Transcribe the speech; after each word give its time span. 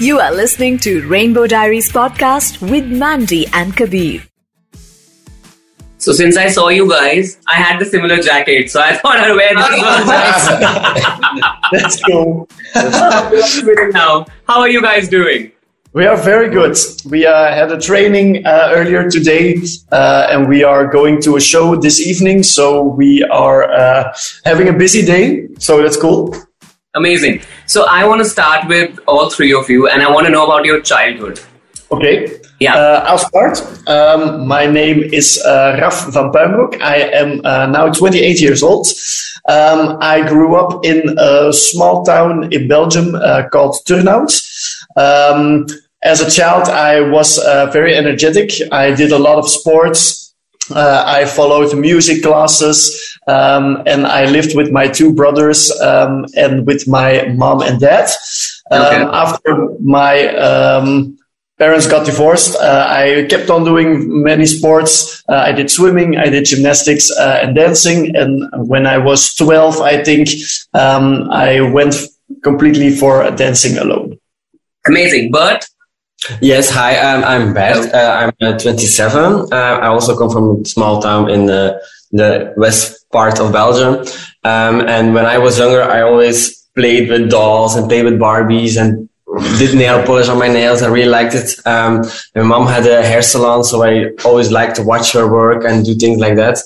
You 0.00 0.18
are 0.20 0.32
listening 0.34 0.78
to 0.80 1.06
Rainbow 1.06 1.46
Diaries 1.46 1.90
podcast 1.90 2.60
with 2.68 2.86
Mandy 2.86 3.46
and 3.52 3.76
Kabir. 3.76 4.22
So 5.98 6.12
since 6.12 6.36
I 6.36 6.48
saw 6.48 6.68
you 6.68 6.88
guys, 6.90 7.38
I 7.46 7.54
had 7.54 7.80
the 7.80 7.84
similar 7.84 8.18
jacket, 8.20 8.70
so 8.70 8.80
I 8.80 8.96
thought 8.98 9.16
I'd 9.16 9.34
wear 9.34 9.54
That's 11.72 11.96
this 11.96 12.04
cool. 12.04 12.48
one. 12.74 13.90
now, 13.92 14.26
how 14.46 14.60
are 14.60 14.68
you 14.68 14.82
guys 14.82 15.08
doing? 15.08 15.52
We 15.92 16.06
are 16.06 16.16
very 16.16 16.50
good. 16.50 16.76
We 17.08 17.24
uh, 17.24 17.52
had 17.54 17.70
a 17.70 17.80
training 17.80 18.44
uh, 18.44 18.70
earlier 18.72 19.08
today, 19.08 19.56
uh, 19.92 20.26
and 20.28 20.48
we 20.48 20.64
are 20.64 20.88
going 20.88 21.22
to 21.22 21.36
a 21.36 21.40
show 21.40 21.76
this 21.76 22.00
evening. 22.04 22.42
So 22.42 22.82
we 22.82 23.22
are 23.24 23.70
uh, 23.72 24.12
having 24.44 24.68
a 24.68 24.72
busy 24.72 25.06
day. 25.06 25.46
So 25.58 25.80
that's 25.82 25.96
cool. 25.96 26.34
Amazing. 26.94 27.42
So 27.66 27.86
I 27.88 28.06
want 28.06 28.20
to 28.22 28.24
start 28.24 28.68
with 28.68 28.98
all 29.06 29.28
three 29.28 29.52
of 29.52 29.68
you, 29.68 29.88
and 29.88 30.00
I 30.00 30.10
want 30.10 30.26
to 30.26 30.32
know 30.32 30.44
about 30.44 30.64
your 30.64 30.80
childhood. 30.80 31.40
Okay. 31.90 32.40
Yeah. 32.60 32.76
Uh, 32.76 33.04
I'll 33.06 33.18
start. 33.18 33.60
Um, 33.88 34.46
my 34.46 34.66
name 34.66 35.02
is 35.02 35.42
uh, 35.44 35.76
Raf 35.80 36.06
van 36.12 36.30
Puimbroek. 36.30 36.80
I 36.80 36.96
am 36.96 37.40
uh, 37.44 37.66
now 37.66 37.92
28 37.92 38.40
years 38.40 38.62
old. 38.62 38.86
Um, 39.48 39.98
I 40.00 40.26
grew 40.26 40.54
up 40.54 40.84
in 40.84 41.16
a 41.18 41.52
small 41.52 42.04
town 42.04 42.52
in 42.52 42.68
Belgium 42.68 43.16
uh, 43.16 43.48
called 43.50 43.76
Turnhout. 43.86 44.30
Um, 44.96 45.66
as 46.02 46.20
a 46.20 46.30
child, 46.30 46.68
I 46.68 47.00
was 47.00 47.38
uh, 47.38 47.66
very 47.72 47.96
energetic. 47.96 48.52
I 48.70 48.94
did 48.94 49.10
a 49.10 49.18
lot 49.18 49.38
of 49.38 49.48
sports. 49.48 50.23
Uh, 50.70 51.04
I 51.06 51.24
followed 51.24 51.76
music 51.76 52.22
classes, 52.22 53.18
um, 53.26 53.82
and 53.86 54.06
I 54.06 54.26
lived 54.26 54.56
with 54.56 54.70
my 54.70 54.88
two 54.88 55.12
brothers 55.12 55.70
um, 55.80 56.26
and 56.36 56.66
with 56.66 56.88
my 56.88 57.24
mom 57.36 57.60
and 57.62 57.80
dad. 57.80 58.08
Um, 58.70 58.82
Okay. 58.82 59.02
After 59.02 59.68
my 59.80 60.28
um, 60.36 61.18
parents 61.58 61.86
got 61.86 62.06
divorced, 62.06 62.56
uh, 62.56 62.86
I 62.88 63.26
kept 63.28 63.50
on 63.50 63.64
doing 63.64 64.22
many 64.22 64.46
sports. 64.46 65.22
Uh, 65.28 65.36
I 65.36 65.52
did 65.52 65.70
swimming, 65.70 66.16
I 66.16 66.28
did 66.30 66.44
gymnastics 66.44 67.10
uh, 67.10 67.40
and 67.42 67.54
dancing. 67.54 68.16
And 68.16 68.48
when 68.68 68.86
I 68.86 68.98
was 68.98 69.34
12, 69.34 69.80
I 69.80 70.02
think 70.02 70.28
um, 70.72 71.30
I 71.30 71.60
went 71.60 71.94
completely 72.42 72.90
for 72.90 73.30
dancing 73.32 73.78
alone. 73.78 74.18
Amazing. 74.86 75.30
But 75.30 75.66
Yes, 76.40 76.70
hi, 76.70 76.96
I'm, 76.96 77.22
I'm 77.22 77.54
Bert. 77.54 77.92
Uh, 77.92 78.32
I'm 78.40 78.54
uh, 78.54 78.58
27. 78.58 79.52
Uh, 79.52 79.56
I 79.56 79.86
also 79.86 80.16
come 80.16 80.30
from 80.30 80.62
a 80.62 80.64
small 80.64 81.02
town 81.02 81.30
in 81.30 81.46
the, 81.46 81.82
the 82.12 82.54
west 82.56 83.10
part 83.10 83.38
of 83.40 83.52
Belgium. 83.52 84.06
Um, 84.44 84.80
and 84.88 85.14
when 85.14 85.26
I 85.26 85.38
was 85.38 85.58
younger, 85.58 85.82
I 85.82 86.00
always 86.00 86.62
played 86.74 87.10
with 87.10 87.30
dolls 87.30 87.76
and 87.76 87.88
played 87.88 88.04
with 88.04 88.18
Barbies 88.18 88.80
and 88.80 89.08
did 89.58 89.76
nail 89.76 90.04
polish 90.06 90.28
on 90.28 90.38
my 90.38 90.48
nails. 90.48 90.82
I 90.82 90.88
really 90.88 91.10
liked 91.10 91.34
it. 91.34 91.54
Um, 91.66 92.04
my 92.34 92.42
mom 92.42 92.66
had 92.68 92.86
a 92.86 93.02
hair 93.02 93.22
salon, 93.22 93.64
so 93.64 93.82
I 93.82 94.10
always 94.24 94.50
liked 94.50 94.76
to 94.76 94.82
watch 94.82 95.12
her 95.12 95.30
work 95.30 95.64
and 95.64 95.84
do 95.84 95.94
things 95.94 96.20
like 96.20 96.36
that. 96.36 96.58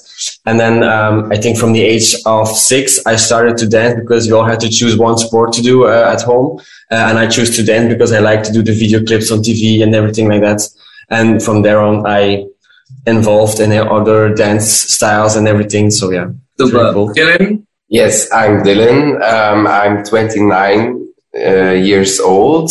And 0.49 0.59
then 0.59 0.83
um, 0.83 1.31
I 1.31 1.37
think 1.37 1.59
from 1.59 1.75
the 1.75 1.83
age 1.83 2.15
of 2.25 2.49
six, 2.49 3.05
I 3.05 3.17
started 3.17 3.59
to 3.59 3.69
dance 3.69 4.01
because 4.01 4.27
we 4.27 4.33
all 4.33 4.47
had 4.47 4.61
to 4.61 4.71
choose 4.71 4.97
one 4.97 5.19
sport 5.19 5.53
to 5.53 5.63
do 5.63 5.85
uh, 5.85 6.15
at 6.15 6.23
home. 6.23 6.59
Uh, 6.91 7.09
and 7.09 7.19
I 7.19 7.27
chose 7.27 7.55
to 7.57 7.63
dance 7.63 7.93
because 7.93 8.13
I 8.13 8.21
like 8.21 8.45
to 8.45 8.53
do 8.53 8.63
the 8.63 8.73
video 8.73 9.05
clips 9.05 9.31
on 9.31 9.41
TV 9.41 9.83
and 9.83 9.95
everything 9.95 10.27
like 10.27 10.41
that. 10.41 10.63
And 11.11 11.43
from 11.43 11.61
there 11.61 11.81
on, 11.83 12.07
I 12.07 12.47
involved 13.07 13.61
in 13.61 13.73
other 13.73 14.35
dance 14.35 14.67
styles 14.97 15.37
and 15.37 15.47
everything. 15.47 15.91
So 15.91 16.11
yeah. 16.11 16.31
it's 16.59 16.71
super. 16.71 16.93
cool. 16.95 17.09
Dylan, 17.15 17.67
Yes, 17.91 18.33
I'm 18.33 18.63
Dylan. 18.63 19.21
Um, 19.23 19.67
I'm 19.67 20.03
29 20.03 21.09
uh, 21.37 21.71
years 21.73 22.21
old. 22.21 22.71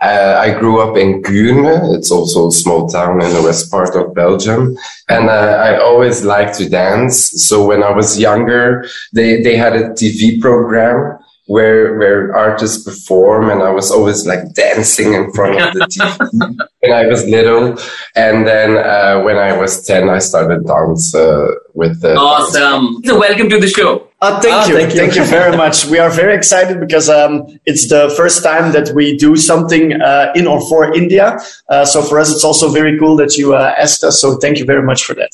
Uh, 0.00 0.38
I 0.40 0.58
grew 0.58 0.80
up 0.80 0.96
in 0.96 1.22
Kuurne. 1.22 1.94
It's 1.94 2.10
also 2.10 2.48
a 2.48 2.52
small 2.52 2.88
town 2.88 3.22
in 3.22 3.32
the 3.34 3.42
west 3.42 3.70
part 3.70 3.94
of 3.94 4.14
Belgium. 4.14 4.76
And 5.10 5.28
uh, 5.28 5.58
I 5.62 5.78
always 5.78 6.24
liked 6.24 6.56
to 6.58 6.68
dance. 6.68 7.32
So 7.46 7.66
when 7.66 7.82
I 7.82 7.90
was 7.90 8.18
younger, 8.18 8.86
they, 9.12 9.42
they 9.42 9.56
had 9.56 9.76
a 9.76 9.90
TV 9.90 10.40
program 10.40 11.18
where, 11.50 11.98
where 11.98 12.32
artists 12.36 12.84
perform 12.84 13.50
and 13.50 13.60
I 13.60 13.70
was 13.70 13.90
always 13.90 14.24
like 14.24 14.54
dancing 14.54 15.14
in 15.14 15.32
front 15.32 15.60
of 15.60 15.74
the 15.74 15.80
TV 15.94 16.58
when 16.78 16.92
I 16.92 17.06
was 17.08 17.26
little. 17.26 17.76
And 18.14 18.46
then 18.46 18.76
uh, 18.76 19.20
when 19.22 19.36
I 19.36 19.56
was 19.58 19.84
10, 19.84 20.08
I 20.08 20.20
started 20.20 20.64
dance 20.64 21.12
uh, 21.12 21.48
with 21.74 22.00
the 22.02 22.14
awesome. 22.14 23.02
So 23.04 23.18
welcome 23.18 23.48
to 23.48 23.58
the 23.58 23.66
show. 23.66 24.06
Uh, 24.20 24.40
thank, 24.40 24.54
Ah, 24.54 24.68
you. 24.68 24.74
thank 24.76 24.92
thank 24.92 25.16
you. 25.16 25.22
you. 25.22 25.26
very 25.28 25.56
much. 25.56 25.86
We 25.86 25.98
are 25.98 26.10
very 26.10 26.36
excited 26.36 26.78
because 26.78 27.08
um, 27.08 27.58
it's 27.66 27.88
the 27.88 28.14
first 28.16 28.44
time 28.44 28.70
that 28.70 28.94
we 28.94 29.16
do 29.16 29.34
something 29.34 30.00
uh, 30.00 30.30
in 30.36 30.46
or 30.46 30.60
for 30.68 30.94
India. 30.94 31.36
Uh, 31.68 31.84
so 31.84 32.00
for 32.00 32.20
us, 32.20 32.32
it's 32.32 32.44
also 32.44 32.68
very 32.70 32.96
cool 32.96 33.16
that 33.16 33.36
you 33.36 33.56
uh, 33.56 33.74
asked 33.76 34.04
us. 34.04 34.20
So 34.20 34.36
thank 34.36 34.58
you 34.60 34.64
very 34.66 34.84
much 34.84 35.02
for 35.02 35.14
that. 35.14 35.32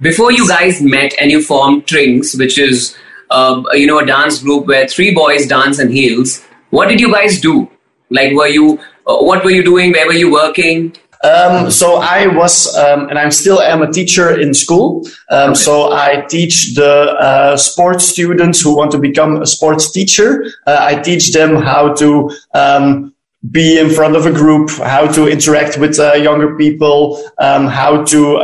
Before 0.00 0.32
you 0.32 0.48
guys 0.48 0.80
met 0.80 1.12
and 1.20 1.30
you 1.30 1.42
formed 1.42 1.86
Trings, 1.86 2.34
which 2.34 2.56
is 2.56 2.96
um, 3.30 3.66
you 3.72 3.86
know 3.86 3.98
a 3.98 4.06
dance 4.06 4.42
group 4.42 4.66
where 4.66 4.86
three 4.86 5.14
boys 5.14 5.46
dance 5.46 5.78
in 5.78 5.90
heels. 5.90 6.42
What 6.70 6.88
did 6.88 7.00
you 7.00 7.12
guys 7.12 7.40
do? 7.40 7.70
Like, 8.10 8.32
were 8.32 8.48
you? 8.48 8.78
Uh, 9.06 9.18
what 9.18 9.44
were 9.44 9.50
you 9.50 9.64
doing? 9.64 9.92
Where 9.92 10.06
were 10.06 10.12
you 10.12 10.32
working? 10.32 10.94
Um, 11.22 11.70
so 11.70 11.96
I 11.96 12.28
was, 12.28 12.74
um, 12.76 13.08
and 13.10 13.18
I'm 13.18 13.30
still 13.30 13.60
am 13.60 13.82
a 13.82 13.92
teacher 13.92 14.40
in 14.40 14.54
school. 14.54 15.06
Um, 15.30 15.54
So 15.54 15.92
I 15.92 16.24
teach 16.28 16.74
the 16.74 17.14
uh, 17.20 17.56
sports 17.58 18.06
students 18.06 18.62
who 18.62 18.74
want 18.74 18.90
to 18.92 18.98
become 18.98 19.42
a 19.42 19.46
sports 19.46 19.92
teacher. 19.92 20.44
Uh, 20.66 20.78
I 20.80 20.94
teach 20.96 21.32
them 21.32 21.56
how 21.56 21.92
to 21.94 22.30
um, 22.54 23.14
be 23.50 23.78
in 23.78 23.90
front 23.90 24.16
of 24.16 24.24
a 24.24 24.32
group, 24.32 24.70
how 24.70 25.06
to 25.12 25.28
interact 25.28 25.76
with 25.78 25.98
uh, 25.98 26.14
younger 26.14 26.56
people, 26.56 27.22
um, 27.38 27.66
how 27.66 28.02
to 28.04 28.38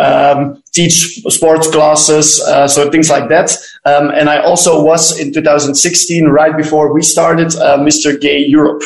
teach 0.76 0.94
sports 1.36 1.66
classes, 1.70 2.40
uh, 2.42 2.68
so 2.68 2.90
things 2.90 3.08
like 3.08 3.28
that. 3.30 3.48
Um, 3.86 4.10
and 4.10 4.28
I 4.28 4.38
also 4.42 4.82
was 4.82 5.18
in 5.18 5.32
2016, 5.32 6.28
right 6.28 6.54
before 6.56 6.92
we 6.92 7.02
started, 7.02 7.54
uh, 7.56 7.78
Mr. 7.78 8.20
Gay 8.20 8.40
Europe. 8.44 8.82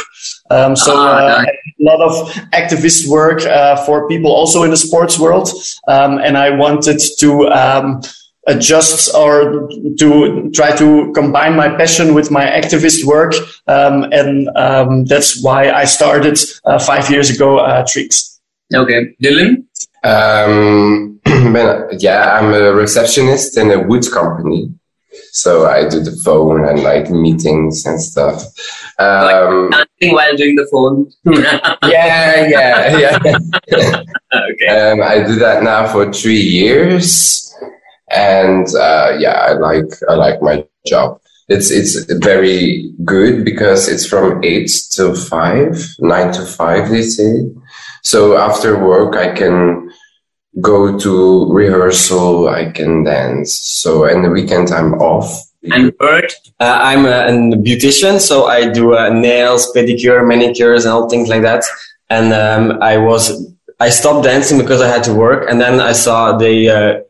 Um, 0.50 0.76
so 0.76 0.92
Ah, 0.96 1.42
uh, 1.42 1.44
a 1.44 1.84
lot 1.90 2.00
of 2.08 2.12
activist 2.60 3.08
work 3.08 3.40
uh, 3.42 3.76
for 3.86 4.08
people 4.08 4.30
also 4.30 4.62
in 4.62 4.70
the 4.70 4.76
sports 4.76 5.18
world, 5.18 5.48
um, 5.88 6.18
and 6.18 6.36
I 6.36 6.48
wanted 6.64 7.00
to 7.22 7.30
um, 7.62 8.00
adjust 8.46 9.14
or 9.14 9.68
to 10.00 10.50
try 10.58 10.70
to 10.76 11.12
combine 11.14 11.54
my 11.56 11.68
passion 11.80 12.14
with 12.14 12.30
my 12.30 12.44
activist 12.60 13.04
work, 13.04 13.32
um, 13.66 13.96
and 14.12 14.48
um, 14.56 15.04
that's 15.06 15.42
why 15.42 15.70
I 15.82 15.84
started 15.86 16.38
uh, 16.64 16.78
five 16.78 17.10
years 17.10 17.30
ago. 17.30 17.58
Uh, 17.58 17.84
Tricks. 17.86 18.40
Okay, 18.74 19.00
Dylan. 19.22 19.64
Ben, 21.52 21.88
yeah, 21.98 22.38
I'm 22.38 22.52
a 22.52 22.72
receptionist 22.72 23.56
in 23.56 23.70
a 23.70 23.80
wood 23.80 24.04
company. 24.12 24.72
So 25.32 25.66
I 25.66 25.88
do 25.88 26.00
the 26.00 26.16
phone 26.24 26.66
and 26.68 26.82
like 26.82 27.10
meetings 27.10 27.86
and 27.86 28.00
stuff. 28.00 28.42
Um, 28.98 29.70
Dancing 29.70 30.14
while 30.14 30.36
doing 30.36 30.56
the 30.56 30.68
phone. 30.70 31.10
yeah, 31.88 32.46
yeah, 32.46 32.98
yeah. 32.98 33.18
okay. 34.50 34.90
um, 34.90 35.02
I 35.02 35.22
do 35.24 35.36
that 35.36 35.62
now 35.62 35.86
for 35.86 36.12
three 36.12 36.40
years, 36.40 37.54
and 38.10 38.66
uh, 38.74 39.16
yeah, 39.18 39.32
I 39.32 39.52
like 39.52 39.90
I 40.08 40.14
like 40.14 40.42
my 40.42 40.64
job. 40.86 41.20
It's 41.48 41.70
it's 41.70 42.04
very 42.24 42.92
good 43.04 43.44
because 43.44 43.88
it's 43.88 44.06
from 44.06 44.42
eight 44.44 44.70
to 44.92 45.14
five, 45.14 45.76
nine 46.00 46.32
to 46.32 46.44
five, 46.44 46.90
they 46.90 47.02
say. 47.02 47.50
So 48.02 48.36
after 48.36 48.78
work, 48.78 49.16
I 49.16 49.32
can 49.32 49.89
go 50.60 50.98
to 50.98 51.52
rehearsal. 51.52 52.48
I 52.48 52.70
can 52.70 53.04
dance. 53.04 53.54
So 53.54 54.04
and 54.04 54.24
the 54.24 54.30
weekend 54.30 54.70
I'm 54.70 54.94
off. 54.94 55.46
And 55.62 55.96
Bert. 55.98 56.32
Uh, 56.58 56.78
I'm 56.82 57.04
a, 57.04 57.28
a 57.28 57.56
beautician, 57.56 58.18
so 58.18 58.46
I 58.46 58.70
do 58.70 58.96
uh, 58.96 59.10
nails, 59.10 59.70
pedicure, 59.74 60.26
manicures, 60.26 60.86
and 60.86 60.94
all 60.94 61.08
things 61.08 61.28
like 61.28 61.42
that. 61.42 61.64
And 62.08 62.32
um, 62.32 62.82
I 62.82 62.96
was 62.96 63.54
I 63.78 63.90
stopped 63.90 64.24
dancing 64.24 64.58
because 64.58 64.80
I 64.80 64.88
had 64.88 65.04
to 65.04 65.14
work, 65.14 65.48
and 65.48 65.60
then 65.60 65.80
I 65.80 65.92
saw 65.92 66.36
they 66.36 66.68
uh, 66.68 67.00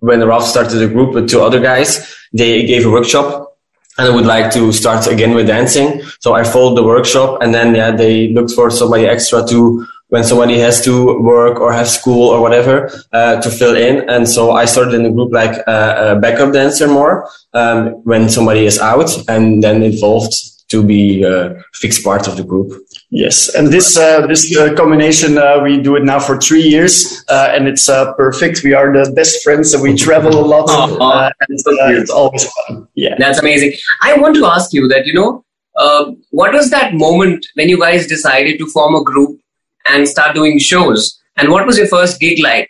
when 0.00 0.24
Raf 0.26 0.42
started 0.42 0.82
a 0.82 0.88
group 0.88 1.14
with 1.14 1.30
two 1.30 1.40
other 1.40 1.60
guys, 1.60 2.16
they 2.32 2.66
gave 2.66 2.84
a 2.84 2.90
workshop, 2.90 3.56
and 3.98 4.08
I 4.08 4.14
would 4.14 4.26
like 4.26 4.52
to 4.52 4.72
start 4.72 5.06
again 5.06 5.34
with 5.34 5.46
dancing. 5.46 6.02
So 6.20 6.34
I 6.34 6.42
followed 6.42 6.74
the 6.74 6.82
workshop, 6.82 7.40
and 7.40 7.54
then 7.54 7.74
yeah, 7.74 7.92
they 7.92 8.32
looked 8.32 8.52
for 8.52 8.68
somebody 8.70 9.06
extra 9.06 9.46
to 9.46 9.86
when 10.12 10.22
somebody 10.22 10.58
has 10.58 10.84
to 10.84 11.18
work 11.20 11.58
or 11.58 11.72
have 11.72 11.88
school 11.88 12.28
or 12.28 12.42
whatever 12.42 12.74
uh, 13.14 13.40
to 13.40 13.50
fill 13.50 13.74
in. 13.74 14.08
And 14.10 14.28
so 14.28 14.52
I 14.52 14.66
started 14.66 14.92
in 14.92 15.04
the 15.04 15.10
group 15.10 15.32
like 15.32 15.54
uh, 15.66 16.12
a 16.14 16.20
backup 16.20 16.52
dancer 16.52 16.86
more 16.86 17.30
um, 17.54 17.92
when 18.04 18.28
somebody 18.28 18.66
is 18.66 18.78
out, 18.78 19.10
and 19.26 19.62
then 19.62 19.82
involved 19.82 20.34
to 20.68 20.82
be 20.82 21.22
a 21.22 21.56
fixed 21.72 22.04
part 22.04 22.28
of 22.28 22.36
the 22.36 22.44
group. 22.44 22.68
Yes, 23.08 23.54
and 23.54 23.68
this 23.68 23.96
uh, 23.96 24.26
this 24.26 24.54
uh, 24.54 24.74
combination 24.74 25.38
uh, 25.38 25.60
we 25.62 25.80
do 25.80 25.96
it 25.96 26.04
now 26.04 26.20
for 26.20 26.38
three 26.38 26.66
years, 26.74 27.24
uh, 27.28 27.48
and 27.54 27.66
it's 27.66 27.88
uh, 27.88 28.12
perfect. 28.12 28.62
We 28.64 28.74
are 28.74 28.92
the 28.92 29.10
best 29.12 29.42
friends, 29.42 29.72
and 29.72 29.82
we 29.82 29.96
travel 29.96 30.34
a 30.34 30.44
lot, 30.54 30.68
Aw, 30.68 31.06
uh, 31.08 31.30
and 31.48 31.58
uh, 31.58 32.00
it's 32.00 32.10
always 32.10 32.44
fun. 32.52 32.86
Yeah. 32.94 33.14
That's 33.18 33.38
amazing. 33.38 33.72
I 34.02 34.18
want 34.18 34.34
to 34.36 34.44
ask 34.44 34.74
you 34.74 34.88
that, 34.88 35.06
you 35.06 35.14
know, 35.14 35.44
uh, 35.76 36.12
what 36.30 36.52
was 36.52 36.70
that 36.70 36.94
moment 36.94 37.46
when 37.54 37.68
you 37.68 37.78
guys 37.78 38.06
decided 38.06 38.58
to 38.58 38.66
form 38.66 38.94
a 38.94 39.02
group 39.02 39.41
and 39.86 40.08
start 40.08 40.34
doing 40.34 40.58
shows? 40.58 41.20
And 41.36 41.50
what 41.50 41.66
was 41.66 41.78
your 41.78 41.88
first 41.88 42.20
gig 42.20 42.42
like? 42.42 42.68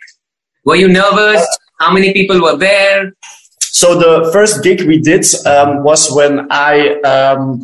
Were 0.65 0.75
you 0.75 0.87
nervous? 0.87 1.45
How 1.79 1.91
many 1.91 2.13
people 2.13 2.41
were 2.41 2.57
there? 2.57 3.13
So 3.59 3.95
the 3.95 4.31
first 4.31 4.63
gig 4.63 4.83
we 4.83 4.99
did 4.99 5.25
um, 5.45 5.83
was 5.83 6.11
when 6.11 6.47
I 6.51 6.99
um, 7.01 7.61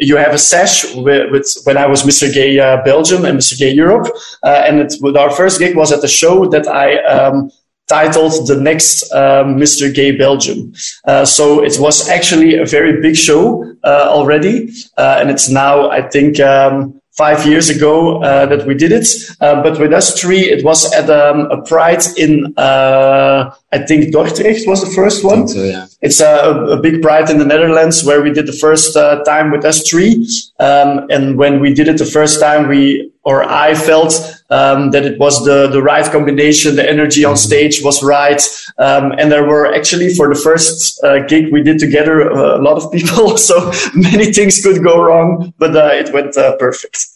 you 0.00 0.16
have 0.16 0.32
a 0.32 0.38
sesh 0.38 0.94
with, 0.94 1.30
with, 1.30 1.46
when 1.64 1.76
I 1.76 1.86
was 1.86 2.02
Mr. 2.02 2.32
Gay 2.32 2.58
uh, 2.58 2.82
Belgium 2.84 3.24
and 3.24 3.38
Mr. 3.38 3.58
Gay 3.58 3.70
Europe, 3.70 4.08
uh, 4.44 4.62
and 4.66 4.80
it, 4.80 4.94
with 5.00 5.16
our 5.16 5.30
first 5.30 5.58
gig 5.58 5.76
was 5.76 5.92
at 5.92 6.00
the 6.00 6.08
show 6.08 6.48
that 6.48 6.66
I 6.66 6.96
um, 7.04 7.50
titled 7.88 8.46
the 8.46 8.56
next 8.60 9.12
um, 9.12 9.56
Mr. 9.56 9.92
Gay 9.94 10.12
Belgium. 10.16 10.72
Uh, 11.04 11.24
so 11.24 11.62
it 11.62 11.76
was 11.78 12.08
actually 12.08 12.56
a 12.56 12.64
very 12.64 13.00
big 13.00 13.16
show 13.16 13.64
uh, 13.84 14.06
already, 14.08 14.70
uh, 14.96 15.18
and 15.20 15.30
it's 15.30 15.48
now 15.48 15.90
I 15.90 16.02
think. 16.08 16.40
Um, 16.40 16.99
five 17.12 17.44
years 17.46 17.68
ago 17.68 18.22
uh, 18.22 18.46
that 18.46 18.66
we 18.66 18.74
did 18.74 18.92
it. 18.92 19.06
Uh, 19.40 19.62
but 19.62 19.78
with 19.78 19.92
us 19.92 20.18
three, 20.20 20.50
it 20.50 20.64
was 20.64 20.92
at 20.92 21.10
um, 21.10 21.50
a 21.50 21.60
Pride 21.62 22.02
in, 22.16 22.54
uh, 22.56 23.52
I 23.72 23.78
think 23.78 24.14
Dordrecht 24.14 24.66
was 24.66 24.80
the 24.82 24.92
first 24.94 25.24
one. 25.24 25.48
So, 25.48 25.62
yeah. 25.62 25.86
It's 26.00 26.20
a, 26.20 26.54
a, 26.76 26.80
big 26.80 27.02
Pride 27.02 27.28
in 27.28 27.38
the 27.38 27.44
Netherlands 27.44 28.04
where 28.04 28.22
we 28.22 28.32
did 28.32 28.46
the 28.46 28.52
first 28.52 28.96
uh, 28.96 29.22
time 29.24 29.50
with 29.50 29.64
us 29.64 29.88
three. 29.88 30.26
Um, 30.58 31.06
and 31.10 31.36
when 31.36 31.60
we 31.60 31.74
did 31.74 31.88
it 31.88 31.98
the 31.98 32.06
first 32.06 32.40
time, 32.40 32.68
we 32.68 33.10
or 33.22 33.44
I 33.44 33.74
felt 33.74 34.39
um, 34.50 34.90
that 34.90 35.04
it 35.04 35.18
was 35.18 35.44
the 35.44 35.68
the 35.68 35.82
right 35.82 36.10
combination. 36.10 36.76
The 36.76 36.88
energy 36.88 37.24
on 37.24 37.36
stage 37.36 37.82
was 37.82 38.02
right, 38.02 38.42
um, 38.78 39.12
and 39.12 39.30
there 39.30 39.44
were 39.44 39.72
actually 39.74 40.14
for 40.14 40.32
the 40.32 40.40
first 40.40 41.02
uh, 41.04 41.20
gig 41.26 41.52
we 41.52 41.62
did 41.62 41.78
together 41.78 42.30
uh, 42.30 42.58
a 42.58 42.62
lot 42.62 42.76
of 42.76 42.90
people. 42.92 43.36
So 43.50 43.72
many 43.94 44.32
things 44.32 44.60
could 44.62 44.82
go 44.84 45.02
wrong, 45.02 45.52
but 45.58 45.74
uh, 45.74 45.90
it 45.92 46.12
went 46.12 46.36
uh, 46.36 46.56
perfect. 46.56 47.06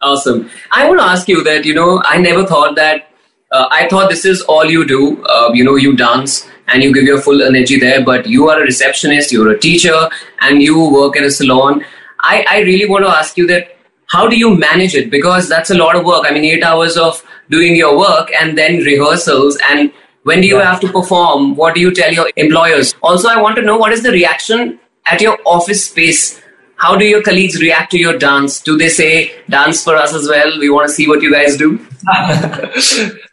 Awesome. 0.00 0.50
I 0.70 0.86
want 0.88 1.00
to 1.00 1.04
ask 1.04 1.28
you 1.28 1.42
that 1.44 1.64
you 1.64 1.74
know 1.74 2.02
I 2.04 2.18
never 2.18 2.46
thought 2.46 2.76
that. 2.76 3.10
Uh, 3.52 3.68
I 3.70 3.88
thought 3.88 4.10
this 4.10 4.24
is 4.24 4.42
all 4.42 4.64
you 4.64 4.86
do. 4.86 5.24
Uh, 5.24 5.50
you 5.52 5.64
know, 5.64 5.76
you 5.76 5.96
dance 5.96 6.48
and 6.68 6.82
you 6.82 6.92
give 6.92 7.04
your 7.04 7.20
full 7.20 7.42
energy 7.42 7.78
there, 7.78 8.04
but 8.04 8.26
you 8.26 8.48
are 8.48 8.60
a 8.60 8.62
receptionist, 8.62 9.30
you're 9.32 9.50
a 9.50 9.58
teacher, 9.58 10.08
and 10.40 10.62
you 10.62 10.90
work 10.90 11.16
in 11.16 11.24
a 11.24 11.30
salon. 11.30 11.84
I, 12.20 12.44
I 12.48 12.58
really 12.60 12.88
want 12.88 13.04
to 13.04 13.10
ask 13.10 13.36
you 13.36 13.46
that 13.46 13.75
how 14.16 14.26
do 14.26 14.36
you 14.38 14.56
manage 14.56 14.94
it? 14.94 15.10
Because 15.10 15.48
that's 15.48 15.70
a 15.70 15.76
lot 15.76 15.94
of 15.94 16.04
work. 16.04 16.24
I 16.26 16.32
mean, 16.32 16.44
eight 16.44 16.64
hours 16.64 16.96
of 16.96 17.22
doing 17.50 17.76
your 17.76 17.98
work 17.98 18.30
and 18.40 18.56
then 18.56 18.78
rehearsals. 18.78 19.58
And 19.70 19.92
when 20.22 20.40
do 20.40 20.46
you 20.46 20.58
have 20.58 20.80
to 20.80 20.90
perform? 20.90 21.54
What 21.54 21.74
do 21.74 21.82
you 21.82 21.92
tell 21.92 22.12
your 22.12 22.30
employers? 22.36 22.94
Also, 23.02 23.28
I 23.28 23.40
want 23.40 23.56
to 23.56 23.62
know 23.62 23.76
what 23.76 23.92
is 23.92 24.02
the 24.02 24.10
reaction 24.10 24.80
at 25.04 25.20
your 25.20 25.38
office 25.44 25.84
space? 25.84 26.40
How 26.76 26.94
do 26.94 27.06
your 27.06 27.22
colleagues 27.22 27.60
react 27.60 27.90
to 27.92 27.98
your 27.98 28.18
dance? 28.18 28.60
Do 28.60 28.76
they 28.76 28.90
say, 28.90 29.32
dance 29.48 29.82
for 29.82 29.96
us 29.96 30.12
as 30.12 30.28
well? 30.28 30.58
We 30.58 30.68
want 30.68 30.88
to 30.88 30.94
see 30.94 31.08
what 31.08 31.22
you 31.22 31.32
guys 31.32 31.56
do? 31.56 31.78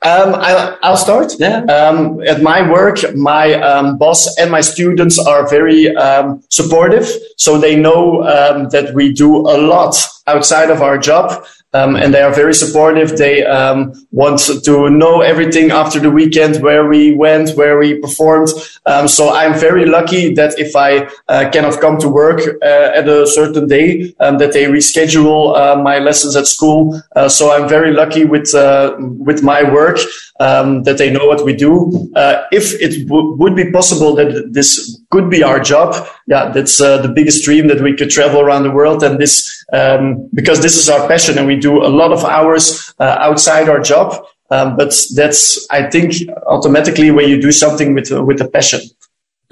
um, 0.01 0.34
I, 0.36 0.78
will 0.81 0.98
start. 0.98 1.34
Yeah. 1.38 1.63
Um, 1.66 2.22
at 2.25 2.42
my 2.42 2.69
work, 2.69 3.00
my 3.16 3.54
um, 3.56 3.98
boss 3.98 4.38
and 4.38 4.50
my 4.50 4.62
students 4.62 5.19
are 5.19 5.48
very 5.50 5.94
um, 5.95 6.42
supportive. 6.50 7.07
So 7.38 7.57
they 7.57 7.75
know 7.75 8.24
um, 8.24 8.69
that 8.69 8.94
we 8.94 9.12
do 9.12 9.36
a 9.36 9.57
lot 9.57 9.95
outside 10.25 10.69
of 10.69 10.81
our 10.81 10.98
job. 10.98 11.45
Um, 11.74 11.96
and 11.96 12.14
they 12.14 12.22
are 12.22 12.34
very 12.34 12.54
supportive. 12.54 13.18
They 13.18 13.44
um, 13.46 13.94
want 14.12 14.40
to 14.64 14.90
know 14.90 15.22
everything 15.22 15.72
after 15.72 16.00
the 16.00 16.12
weekend, 16.12 16.62
where 16.62 16.86
we 16.88 17.14
went, 17.14 17.58
where 17.58 17.78
we 17.78 18.00
performed. 18.00 18.50
Um, 18.86 19.08
so 19.08 19.34
I'm 19.34 19.58
very 19.60 19.86
lucky 19.86 20.34
that 20.36 20.60
if 20.60 20.75
I 20.75 21.10
uh, 21.30 21.50
cannot 21.52 21.80
come 21.81 21.98
to 22.00 22.10
work 22.10 22.42
uh, 22.62 23.00
at 23.00 23.08
a 23.08 23.25
certain 23.25 23.68
day, 23.68 24.14
um, 24.20 24.38
that 24.38 24.54
they 24.54 24.66
reschedule 24.66 25.58
uh, 25.58 25.81
my 25.81 26.00
lessons 26.00 26.36
at 26.36 26.48
school. 26.48 27.02
Uh, 27.16 27.30
so 27.30 27.52
I'm 27.52 27.68
very 27.68 27.92
lucky 27.92 28.26
with 28.26 28.54
uh, 28.54 28.96
with 29.00 29.44
my 29.44 29.64
work 29.64 29.98
um, 30.40 30.84
that 30.84 30.98
they 30.98 31.10
know 31.10 31.26
what 31.26 31.46
we 31.46 31.54
do. 31.54 32.12
Uh, 32.16 32.44
if 32.52 32.80
it 32.81 33.08
w- 33.08 33.36
would 33.38 33.56
be 33.56 33.72
possible 33.72 34.16
that 34.16 34.54
this 34.54 35.02
could 35.13 35.30
be 35.30 35.44
our 35.44 35.60
job, 35.74 35.89
yeah, 36.25 36.51
that's 36.56 36.77
the 36.80 37.12
biggest 37.18 37.45
dream 37.45 37.68
that 37.68 37.80
we 37.81 37.95
could 37.95 38.10
travel 38.10 38.39
around 38.42 38.63
the 38.63 38.75
world, 38.80 39.04
and 39.04 39.19
this 39.19 39.63
um, 39.80 40.27
because 40.33 40.60
this 40.62 40.75
is 40.75 40.89
our 40.89 41.07
passion 41.07 41.38
and 41.38 41.45
we 41.48 41.56
do 41.56 41.74
a 41.89 41.92
lot 42.01 42.12
of 42.12 42.21
hours 42.24 42.94
uh, 43.00 43.18
outside 43.27 43.69
our 43.69 43.81
job. 43.94 44.07
Um, 44.50 44.75
but 44.75 44.92
that's, 45.15 45.68
I 45.69 45.89
think, 45.89 46.13
automatically 46.45 47.10
when 47.12 47.27
you 47.30 47.42
do 47.42 47.51
something 47.51 47.94
with 47.94 48.10
with 48.12 48.42
a 48.42 48.50
passion. 48.57 48.81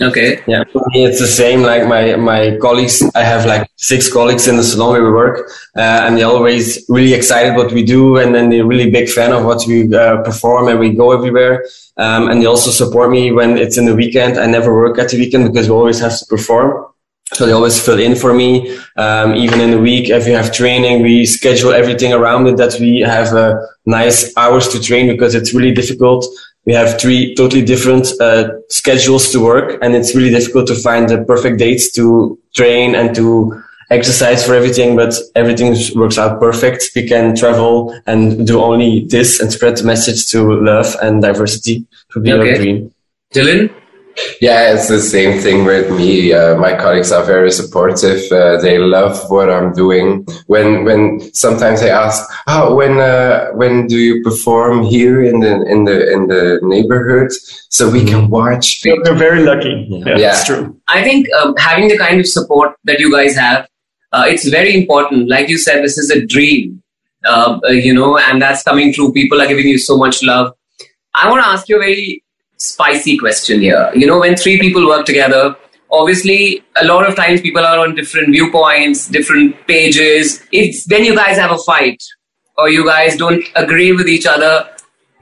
Okay. 0.02 0.42
Yeah, 0.48 0.64
for 0.72 0.82
me 0.88 1.06
it's 1.06 1.20
the 1.20 1.28
same. 1.28 1.62
Like 1.62 1.88
my 1.88 2.16
my 2.16 2.58
colleagues, 2.62 3.04
I 3.14 3.24
have 3.24 3.46
like 3.46 3.70
six 3.76 4.12
colleagues 4.12 4.48
in 4.48 4.58
the 4.58 4.64
salon 4.64 4.94
where 4.94 5.04
we 5.04 5.12
work, 5.12 5.50
uh, 5.78 6.06
and 6.06 6.18
they're 6.18 6.28
always 6.28 6.84
really 6.90 7.14
excited 7.14 7.56
what 7.56 7.72
we 7.72 7.84
do, 7.84 8.18
and 8.18 8.34
then 8.34 8.50
they're 8.50 8.66
really 8.66 8.90
big 8.90 9.10
fan 9.10 9.32
of 9.32 9.46
what 9.46 9.62
we 9.68 9.94
uh, 9.94 10.24
perform, 10.24 10.70
and 10.70 10.80
we 10.80 10.90
go 10.90 11.12
everywhere. 11.12 11.66
Um, 11.98 12.30
and 12.30 12.42
they 12.42 12.48
also 12.48 12.72
support 12.72 13.12
me 13.12 13.32
when 13.32 13.58
it's 13.58 13.78
in 13.78 13.86
the 13.86 13.96
weekend. 13.96 14.38
I 14.38 14.48
never 14.48 14.74
work 14.74 14.98
at 14.98 15.10
the 15.10 15.18
weekend 15.18 15.52
because 15.52 15.70
we 15.70 15.76
always 15.76 16.00
have 16.00 16.18
to 16.18 16.26
perform. 16.26 16.88
So 17.34 17.46
they 17.46 17.54
always 17.54 17.84
fill 17.84 18.00
in 18.00 18.16
for 18.16 18.34
me. 18.34 18.78
Um, 18.98 19.36
even 19.36 19.62
in 19.62 19.72
the 19.72 19.80
week, 19.80 20.10
if 20.10 20.26
we 20.26 20.34
have 20.34 20.52
training, 20.52 21.02
we 21.02 21.26
schedule 21.26 21.72
everything 21.72 22.12
around 22.12 22.48
it 22.48 22.58
that 22.58 22.78
we 22.80 23.00
have 23.00 23.34
uh, 23.34 23.56
nice 23.86 24.36
hours 24.36 24.68
to 24.70 24.82
train 24.82 25.08
because 25.08 25.34
it's 25.34 25.54
really 25.54 25.74
difficult. 25.74 26.26
We 26.66 26.74
have 26.74 27.02
three 27.02 27.34
totally 27.36 27.64
different 27.64 28.08
uh, 28.20 28.50
schedules 28.70 29.32
to 29.32 29.44
work 29.44 29.80
and 29.82 29.96
it's 29.96 30.16
really 30.16 30.30
difficult 30.30 30.68
to 30.68 30.76
find 30.76 31.10
the 31.10 31.24
perfect 31.24 31.58
dates 31.58 31.92
to 31.94 32.38
train 32.54 32.94
and 32.96 33.16
to 33.16 33.64
exercise 33.90 34.46
for 34.46 34.56
everything, 34.56 34.96
but 34.96 35.14
everything 35.36 35.76
works 35.96 36.18
out 36.18 36.40
perfect. 36.40 36.90
We 36.96 37.08
can 37.08 37.36
travel 37.36 38.00
and 38.08 38.48
do 38.48 38.62
only 38.62 39.06
this 39.06 39.40
and 39.40 39.52
spread 39.52 39.78
the 39.78 39.84
message 39.84 40.28
to 40.30 40.62
love 40.62 40.96
and 41.02 41.22
diversity 41.22 41.86
to 42.14 42.20
be 42.20 42.32
okay. 42.32 42.50
our 42.50 42.56
dream. 42.56 42.94
Dylan? 43.34 43.81
Yeah, 44.42 44.74
it's 44.74 44.88
the 44.88 45.00
same 45.00 45.40
thing 45.40 45.66
with 45.66 45.92
me. 45.92 46.34
Uh, 46.34 46.58
my 46.58 46.76
colleagues 46.76 47.12
are 47.12 47.24
very 47.24 47.52
supportive. 47.52 48.32
Uh, 48.32 48.60
they 48.60 48.78
love 48.78 49.30
what 49.30 49.50
I'm 49.50 49.74
doing. 49.74 50.26
When 50.48 50.84
when 50.84 51.20
sometimes 51.34 51.82
they 51.82 51.92
ask, 51.92 52.30
"Oh, 52.48 52.76
when 52.76 53.00
uh, 53.00 53.52
when 53.52 53.88
do 53.88 53.98
you 53.98 54.24
perform 54.24 54.84
here 54.84 55.24
in 55.24 55.40
the 55.40 55.64
in 55.66 55.86
the 55.86 56.12
in 56.12 56.28
the 56.28 56.60
neighborhood 56.64 57.32
so 57.70 57.90
we 57.90 58.04
can 58.04 58.30
watch?" 58.30 58.82
We're 58.86 59.16
very 59.16 59.44
lucky. 59.44 59.88
Yeah, 59.90 60.04
yeah. 60.08 60.18
that's 60.18 60.46
true. 60.46 60.80
I 60.88 61.04
think 61.04 61.28
um, 61.34 61.56
having 61.58 61.88
the 61.88 61.98
kind 61.98 62.20
of 62.20 62.28
support 62.28 62.76
that 62.86 63.00
you 63.00 63.12
guys 63.12 63.36
have, 63.36 63.68
uh, 64.12 64.26
it's 64.28 64.48
very 64.48 64.76
important. 64.76 65.30
Like 65.30 65.50
you 65.50 65.58
said, 65.58 65.84
this 65.84 65.98
is 65.98 66.10
a 66.12 66.26
dream, 66.26 66.82
uh, 67.26 67.60
uh, 67.64 67.70
you 67.70 67.94
know, 67.94 68.18
and 68.18 68.42
that's 68.42 68.64
coming 68.64 68.94
true. 68.94 69.14
People 69.14 69.42
are 69.42 69.48
giving 69.48 69.68
you 69.68 69.78
so 69.78 69.98
much 69.98 70.24
love. 70.24 70.54
I 71.14 71.30
want 71.30 71.44
to 71.44 71.48
ask 71.48 71.68
you 71.70 71.78
a 71.78 71.80
very 71.80 72.24
spicy 72.62 73.18
question 73.18 73.62
here. 73.62 73.92
You 73.96 74.08
know, 74.08 74.20
when 74.20 74.36
three 74.36 74.60
people 74.60 74.88
work 74.88 75.06
together, 75.06 75.56
obviously 75.92 76.64
a 76.82 76.86
lot 76.86 77.08
of 77.08 77.16
times 77.16 77.42
people 77.42 77.66
are 77.66 77.80
on 77.80 77.96
different 77.96 78.30
viewpoints, 78.30 79.08
different 79.08 79.56
pages. 79.68 80.42
If 80.52 80.86
then 80.86 81.04
you 81.04 81.16
guys 81.16 81.38
have 81.38 81.52
a 81.52 81.58
fight 81.58 82.02
or 82.58 82.70
you 82.70 82.86
guys 82.86 83.18
don't 83.18 83.44
agree 83.56 83.92
with 83.92 84.08
each 84.08 84.26
other, 84.26 84.70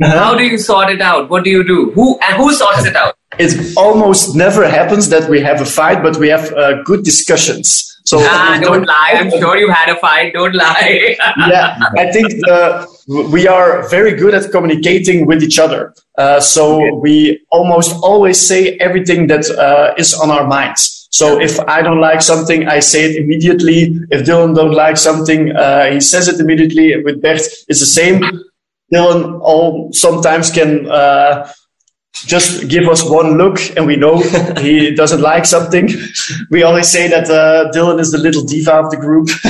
uh-huh. 0.01 0.19
how 0.19 0.35
do 0.35 0.43
you 0.43 0.57
sort 0.57 0.89
it 0.89 1.01
out? 1.01 1.29
What 1.29 1.43
do 1.43 1.49
you 1.49 1.63
do? 1.63 1.91
Who 1.91 2.19
and 2.19 2.35
who 2.35 2.53
sorts 2.53 2.85
it 2.85 2.95
out? 2.95 3.15
It 3.37 3.77
almost 3.77 4.35
never 4.35 4.67
happens 4.67 5.09
that 5.09 5.29
we 5.29 5.39
have 5.41 5.61
a 5.61 5.65
fight, 5.65 6.01
but 6.03 6.17
we 6.17 6.29
have 6.29 6.51
uh, 6.53 6.81
good 6.83 7.03
discussions. 7.03 7.88
So 8.09 8.17
ah, 8.21 8.57
don't, 8.59 8.73
don't 8.73 8.85
lie. 8.87 9.11
I'm 9.17 9.29
sure 9.29 9.55
you 9.55 9.69
had 9.69 9.87
a 9.87 9.95
fight. 9.97 10.33
Don't 10.33 10.55
lie. 10.55 11.15
yeah, 11.47 11.77
I 11.95 12.11
think 12.11 12.31
the, 12.31 12.87
we 13.31 13.47
are 13.47 13.87
very 13.87 14.13
good 14.15 14.33
at 14.33 14.49
communicating 14.51 15.27
with 15.27 15.43
each 15.43 15.59
other. 15.59 15.93
Uh, 16.17 16.39
so 16.39 16.81
okay. 16.81 16.91
we 17.03 17.45
almost 17.51 17.95
always 18.01 18.41
say 18.41 18.77
everything 18.77 19.27
that 19.27 19.47
uh, 19.51 19.93
is 19.95 20.15
on 20.15 20.31
our 20.31 20.47
minds. 20.47 21.07
So 21.11 21.39
if 21.39 21.59
I 21.59 21.83
don't 21.83 22.01
like 22.01 22.23
something, 22.23 22.67
I 22.67 22.79
say 22.79 23.11
it 23.11 23.23
immediately. 23.23 23.99
If 24.09 24.25
Dylan 24.25 24.55
don't 24.55 24.73
like 24.73 24.97
something, 24.97 25.55
uh, 25.55 25.91
he 25.91 25.99
says 25.99 26.27
it 26.27 26.39
immediately. 26.39 27.03
With 27.03 27.21
Bert, 27.21 27.41
it's 27.67 27.79
the 27.79 27.91
same. 27.99 28.23
Dylan 28.91 29.39
all 29.43 29.93
sometimes 29.93 30.49
can 30.49 30.89
uh, 30.89 31.47
just 32.13 32.67
give 32.67 32.87
us 32.87 33.07
one 33.07 33.37
look 33.37 33.59
and 33.77 33.85
we 33.85 33.95
know 33.95 34.19
he 34.57 34.93
doesn't 34.93 35.21
like 35.21 35.45
something. 35.45 35.89
We 36.49 36.63
always 36.63 36.87
say 36.87 37.07
that 37.07 37.29
uh, 37.29 37.71
Dylan 37.71 37.99
is 37.99 38.11
the 38.11 38.17
little 38.17 38.43
diva 38.43 38.73
of 38.73 38.91
the 38.91 38.97
group. 38.97 39.29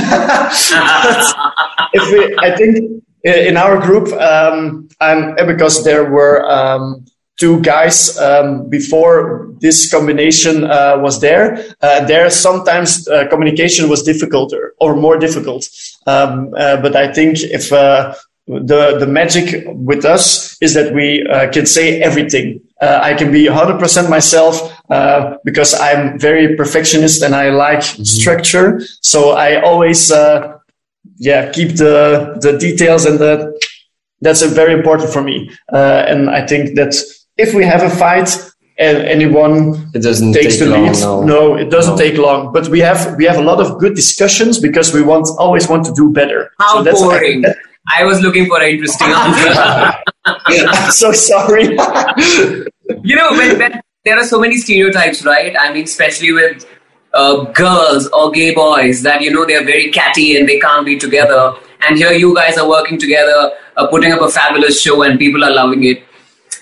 if 1.94 2.12
we, 2.12 2.36
I 2.38 2.56
think 2.56 3.02
in 3.24 3.56
our 3.56 3.78
group, 3.78 4.12
um, 4.12 4.88
and 5.00 5.36
because 5.46 5.84
there 5.84 6.10
were 6.10 6.48
um, 6.50 7.04
two 7.40 7.60
guys 7.62 8.18
um, 8.18 8.68
before 8.68 9.52
this 9.60 9.90
combination 9.90 10.64
uh, 10.64 10.98
was 10.98 11.20
there, 11.20 11.74
uh, 11.80 12.04
there 12.04 12.28
sometimes 12.30 13.08
uh, 13.08 13.26
communication 13.28 13.88
was 13.88 14.02
difficult 14.02 14.52
or, 14.52 14.74
or 14.80 14.94
more 14.94 15.18
difficult. 15.18 15.66
Um, 16.06 16.54
uh, 16.56 16.76
but 16.80 16.94
I 16.94 17.12
think 17.12 17.38
if 17.40 17.72
uh, 17.72 18.14
the 18.58 18.98
the 18.98 19.06
magic 19.06 19.64
with 19.68 20.04
us 20.04 20.56
is 20.60 20.74
that 20.74 20.92
we 20.94 21.24
uh, 21.26 21.50
can 21.52 21.66
say 21.66 22.00
everything. 22.02 22.60
Uh, 22.80 22.98
I 23.02 23.14
can 23.14 23.30
be 23.30 23.44
100% 23.46 24.08
myself. 24.08 24.72
uh, 24.90 25.36
because 25.44 25.72
I'm 25.74 26.18
very 26.18 26.56
perfectionist 26.56 27.22
and 27.22 27.34
I 27.34 27.50
like 27.50 27.78
mm-hmm. 27.80 28.02
structure. 28.02 28.80
So 29.02 29.30
I 29.30 29.60
always, 29.62 30.10
uh, 30.10 30.58
yeah, 31.16 31.50
keep 31.52 31.76
the 31.76 32.36
the 32.40 32.58
details 32.58 33.06
and 33.06 33.18
the 33.18 33.58
that's 34.20 34.42
very 34.42 34.72
important 34.72 35.12
for 35.12 35.22
me. 35.22 35.50
Uh, 35.72 36.04
and 36.10 36.28
I 36.28 36.46
think 36.46 36.74
that 36.76 36.92
if 37.36 37.54
we 37.54 37.64
have 37.64 37.82
a 37.82 37.90
fight 37.90 38.28
and 38.78 38.98
anyone 38.98 39.90
it 39.94 40.02
doesn't 40.02 40.32
takes 40.32 40.56
take 40.56 40.60
the 40.60 40.70
long, 40.70 40.86
lead, 40.86 41.00
no. 41.00 41.22
no, 41.22 41.54
it 41.56 41.70
doesn't 41.70 41.96
No. 41.96 42.02
take 42.04 42.18
long. 42.18 42.52
But 42.52 42.68
we 42.68 42.80
have 42.80 43.14
we 43.16 43.24
have 43.26 43.38
a 43.38 43.42
lot 43.50 43.60
of 43.60 43.78
good 43.78 43.94
discussions 43.94 44.58
because 44.58 44.92
we 44.92 45.02
want 45.02 45.28
always 45.38 45.68
want 45.68 45.84
to 45.86 45.92
do 45.92 46.10
better. 46.10 46.50
How 46.58 46.78
So 46.78 46.82
that's- 46.82 47.02
boring. 47.02 47.44
I 47.88 48.04
was 48.04 48.20
looking 48.20 48.46
for 48.46 48.60
an 48.60 48.70
interesting 48.70 49.08
answer. 49.08 49.92
I'm 50.24 50.90
so 50.90 51.12
sorry. 51.12 51.64
you 51.64 53.16
know, 53.16 53.30
when, 53.32 53.58
when 53.58 53.80
there 54.04 54.18
are 54.18 54.24
so 54.24 54.38
many 54.38 54.56
stereotypes, 54.58 55.24
right? 55.24 55.54
I 55.58 55.72
mean, 55.72 55.84
especially 55.84 56.32
with 56.32 56.66
uh, 57.14 57.44
girls 57.52 58.06
or 58.08 58.30
gay 58.30 58.54
boys 58.54 59.02
that, 59.02 59.22
you 59.22 59.30
know, 59.30 59.44
they're 59.46 59.64
very 59.64 59.90
catty 59.90 60.36
and 60.36 60.48
they 60.48 60.58
can't 60.58 60.84
be 60.84 60.98
together. 60.98 61.54
And 61.88 61.96
here 61.96 62.12
you 62.12 62.34
guys 62.34 62.58
are 62.58 62.68
working 62.68 62.98
together, 62.98 63.52
uh, 63.76 63.86
putting 63.88 64.12
up 64.12 64.20
a 64.20 64.28
fabulous 64.28 64.80
show 64.80 65.02
and 65.02 65.18
people 65.18 65.44
are 65.44 65.52
loving 65.52 65.84
it. 65.84 66.04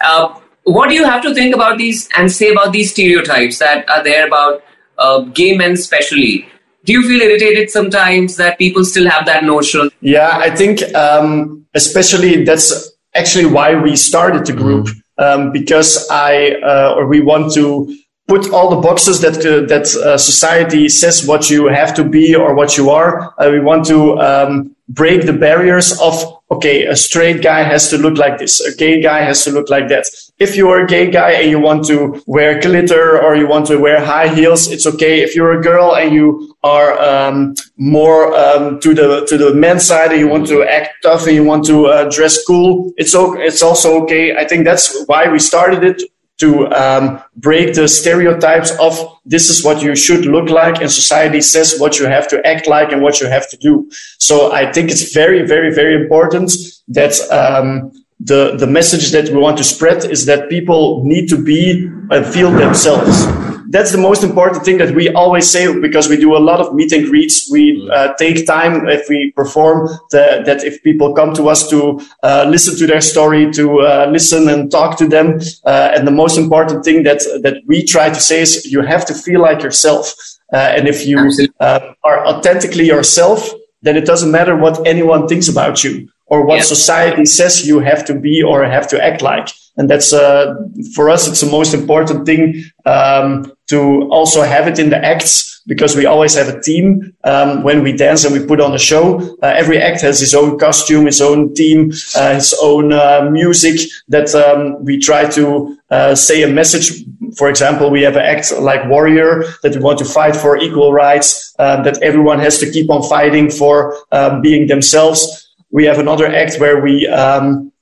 Uh, 0.01 0.39
what 0.63 0.89
do 0.89 0.95
you 0.95 1.05
have 1.05 1.23
to 1.23 1.35
think 1.35 1.55
about 1.55 1.79
these 1.79 2.09
and 2.17 2.31
say 2.31 2.51
about 2.51 2.73
these 2.73 2.91
stereotypes 2.91 3.59
that 3.59 3.89
are 3.89 4.05
there 4.05 4.27
about 4.27 4.63
uh, 4.99 5.21
gay 5.21 5.57
men, 5.57 5.73
especially? 5.73 6.49
Do 6.89 6.95
you 6.95 7.03
feel 7.07 7.21
irritated 7.21 7.69
sometimes 7.69 8.37
that 8.37 8.57
people 8.57 8.83
still 8.83 9.11
have 9.11 9.27
that 9.27 9.45
notion? 9.45 9.91
Yeah, 10.01 10.39
I 10.39 10.49
think 10.49 10.83
um, 10.95 11.67
especially 11.75 12.45
that's 12.45 12.93
actually 13.15 13.45
why 13.45 13.75
we 13.75 13.95
started 13.95 14.47
the 14.47 14.55
group 14.55 14.89
um, 15.19 15.53
because 15.53 16.09
I 16.11 16.53
uh, 16.63 16.95
or 16.97 17.07
we 17.07 17.21
want 17.21 17.53
to 17.57 17.95
put 18.27 18.51
all 18.55 18.71
the 18.71 18.81
boxes 18.81 19.21
that 19.21 19.37
uh, 19.45 19.67
that 19.67 19.95
uh, 19.97 20.17
society 20.17 20.89
says 20.89 21.27
what 21.27 21.51
you 21.51 21.67
have 21.67 21.93
to 21.93 22.05
be 22.05 22.35
or 22.35 22.55
what 22.55 22.79
you 22.79 22.89
are. 22.89 23.35
Uh, 23.39 23.51
we 23.51 23.61
want 23.61 23.85
to 23.89 24.19
um, 24.21 24.75
break 24.89 25.27
the 25.27 25.35
barriers 25.35 26.01
of 26.01 26.38
okay, 26.51 26.87
a 26.87 26.97
straight 26.97 27.43
guy 27.43 27.63
has 27.63 27.91
to 27.91 27.99
look 27.99 28.17
like 28.17 28.39
this, 28.39 28.61
a 28.61 28.75
gay 28.75 29.01
guy 29.03 29.21
has 29.21 29.45
to 29.45 29.51
look 29.51 29.69
like 29.69 29.89
that. 29.89 30.05
If 30.39 30.57
you're 30.57 30.85
a 30.85 30.87
gay 30.87 31.11
guy 31.11 31.33
and 31.33 31.51
you 31.51 31.59
want 31.59 31.85
to 31.87 32.23
wear 32.27 32.61
glitter 32.61 33.21
or 33.21 33.37
you 33.37 33.47
want 33.47 33.67
to 33.67 33.77
wear 33.79 34.05
high 34.05 34.29
heels, 34.29 34.71
it's 34.71 34.87
okay. 34.87 35.21
If 35.21 35.35
you're 35.35 35.59
a 35.59 35.63
girl 35.63 35.97
and 35.97 36.15
you 36.15 36.57
are 36.63 36.99
um, 37.01 37.55
more 37.77 38.35
um, 38.37 38.81
to 38.81 38.95
the 38.95 39.27
to 39.27 39.37
the 39.37 39.55
men's 39.55 39.85
side 39.85 40.11
and 40.13 40.21
you 40.21 40.29
want 40.29 40.47
to 40.49 40.63
act 40.63 40.91
tough 41.03 41.27
and 41.27 41.35
you 41.35 41.45
want 41.45 41.67
to 41.67 41.87
uh, 41.87 42.09
dress 42.09 42.43
cool, 42.45 42.93
it's 42.97 43.15
okay. 43.15 43.43
It's 43.43 43.63
also 43.63 44.03
okay. 44.03 44.37
I 44.37 44.47
think 44.47 44.65
that's 44.65 45.05
why 45.07 45.29
we 45.29 45.39
started 45.39 45.85
it 45.85 46.03
to 46.39 46.69
um, 46.73 47.21
break 47.37 47.75
the 47.75 47.89
stereotypes 47.89 48.71
of 48.79 49.19
this 49.27 49.51
is 49.51 49.65
what 49.65 49.83
you 49.83 49.95
should 49.97 50.25
look 50.25 50.49
like 50.49 50.81
and 50.81 50.91
society 50.91 51.41
says 51.41 51.79
what 51.79 51.99
you 51.99 52.07
have 52.07 52.29
to 52.29 52.45
act 52.47 52.69
like 52.69 52.93
and 52.93 53.03
what 53.03 53.21
you 53.21 53.27
have 53.27 53.49
to 53.51 53.57
do. 53.57 53.91
So 54.19 54.53
I 54.53 54.73
think 54.73 54.91
it's 54.91 55.13
very, 55.13 55.47
very, 55.47 55.75
very 55.75 56.01
important 56.01 56.53
that 56.89 57.15
um, 57.31 57.93
the, 58.21 58.57
the 58.57 58.67
message 58.67 59.11
that 59.11 59.29
we 59.29 59.37
want 59.37 59.59
to 59.59 59.65
spread 59.65 60.05
is 60.05 60.27
that 60.27 60.49
people 60.49 61.05
need 61.05 61.29
to 61.29 61.43
be 61.43 61.87
and 62.11 62.25
feel 62.27 62.51
themselves. 62.51 63.27
That's 63.71 63.93
the 63.93 63.99
most 63.99 64.25
important 64.25 64.65
thing 64.65 64.79
that 64.79 64.95
we 64.95 65.11
always 65.11 65.51
say 65.51 65.79
because 65.79 66.09
we 66.09 66.17
do 66.17 66.35
a 66.35 66.39
lot 66.39 66.59
of 66.59 66.75
meet 66.75 66.91
and 66.93 67.07
greets. 67.07 67.51
We 67.51 67.87
uh, 67.93 68.15
take 68.15 68.47
time 68.47 68.89
if 68.89 69.11
we 69.11 69.31
perform 69.33 69.89
the, 70.11 70.43
that 70.47 70.65
if 70.65 70.83
people 70.83 71.15
come 71.15 71.35
to 71.35 71.51
us 71.51 71.69
to 71.69 72.01
uh, 72.23 72.47
listen 72.49 72.79
to 72.79 72.87
their 72.87 73.03
story, 73.03 73.51
to 73.53 73.81
uh, 73.81 74.09
listen 74.11 74.49
and 74.49 74.71
talk 74.71 74.97
to 74.99 75.07
them. 75.07 75.39
Uh, 75.67 75.93
and 75.95 76.07
the 76.07 76.17
most 76.23 76.39
important 76.39 76.83
thing 76.83 77.03
that 77.03 77.19
that 77.43 77.57
we 77.67 77.85
try 77.85 78.09
to 78.09 78.21
say 78.21 78.41
is 78.41 78.65
you 78.65 78.81
have 78.81 79.05
to 79.05 79.15
feel 79.15 79.43
like 79.43 79.63
yourself. 79.63 80.15
Uh, 80.51 80.57
and 80.57 80.89
if 80.89 81.07
you 81.07 81.31
uh, 81.61 81.93
are 82.05 82.27
authentically 82.27 82.87
yourself, 82.87 83.51
then 83.83 83.99
it 83.99 84.07
doesn't 84.07 84.31
matter 84.31 84.57
what 84.57 84.87
anyone 84.87 85.29
thinks 85.29 85.47
about 85.47 85.85
you 85.85 86.09
or 86.31 86.45
what 86.45 86.57
Yeah. 86.57 86.63
society 86.77 87.25
says 87.25 87.67
you 87.67 87.81
have 87.81 88.05
to 88.07 88.15
be 88.15 88.43
or 88.43 88.65
have 88.65 88.89
to 88.89 89.03
act 89.05 89.23
like. 89.23 89.49
And 89.79 89.89
that's 89.89 90.13
uh, 90.13 90.55
for 90.95 91.09
us, 91.09 91.29
it's 91.29 91.41
the 91.41 91.51
most 91.51 91.73
important 91.73 92.27
thing 92.27 92.65
um, 92.85 93.53
to 93.69 94.09
also 94.11 94.43
have 94.43 94.67
it 94.67 94.79
in 94.79 94.91
the 94.91 94.99
acts 95.05 95.63
because 95.69 95.95
we 95.95 96.05
always 96.07 96.35
have 96.35 96.49
a 96.49 96.61
team 96.61 97.15
um, 97.25 97.63
when 97.63 97.83
we 97.85 97.93
dance 97.93 98.25
and 98.25 98.33
we 98.33 98.45
put 98.45 98.61
on 98.61 98.75
a 98.75 98.79
show. 98.79 99.21
Uh, 99.43 99.47
every 99.63 99.79
act 99.79 100.01
has 100.01 100.21
its 100.21 100.35
own 100.35 100.59
costume, 100.59 101.07
its 101.07 101.21
own 101.21 101.55
team, 101.55 101.93
uh, 102.17 102.35
its 102.37 102.55
own 102.61 102.93
uh, 102.93 103.29
music 103.31 103.79
that 104.09 104.35
um, 104.35 104.83
we 104.85 104.99
try 104.99 105.29
to 105.31 105.77
uh, 105.91 106.15
say 106.15 106.43
a 106.43 106.49
message. 106.49 107.05
For 107.37 107.49
example, 107.49 107.91
we 107.91 108.03
have 108.03 108.17
an 108.17 108.23
act 108.23 108.51
like 108.59 108.89
Warrior 108.89 109.45
that 109.63 109.77
we 109.77 109.81
want 109.81 109.99
to 110.01 110.05
fight 110.05 110.35
for 110.35 110.57
equal 110.57 110.93
rights, 110.93 111.55
uh, 111.61 111.83
that 111.83 112.03
everyone 112.03 112.41
has 112.41 112.59
to 112.59 112.71
keep 112.71 112.91
on 112.91 113.03
fighting 113.09 113.49
for 113.51 113.95
um, 114.11 114.41
being 114.41 114.67
themselves. 114.67 115.48
We 115.71 115.85
have 115.85 115.99
another 115.99 116.27
act 116.27 116.59
where 116.59 116.81
we 116.81 117.07
um, 117.09 117.73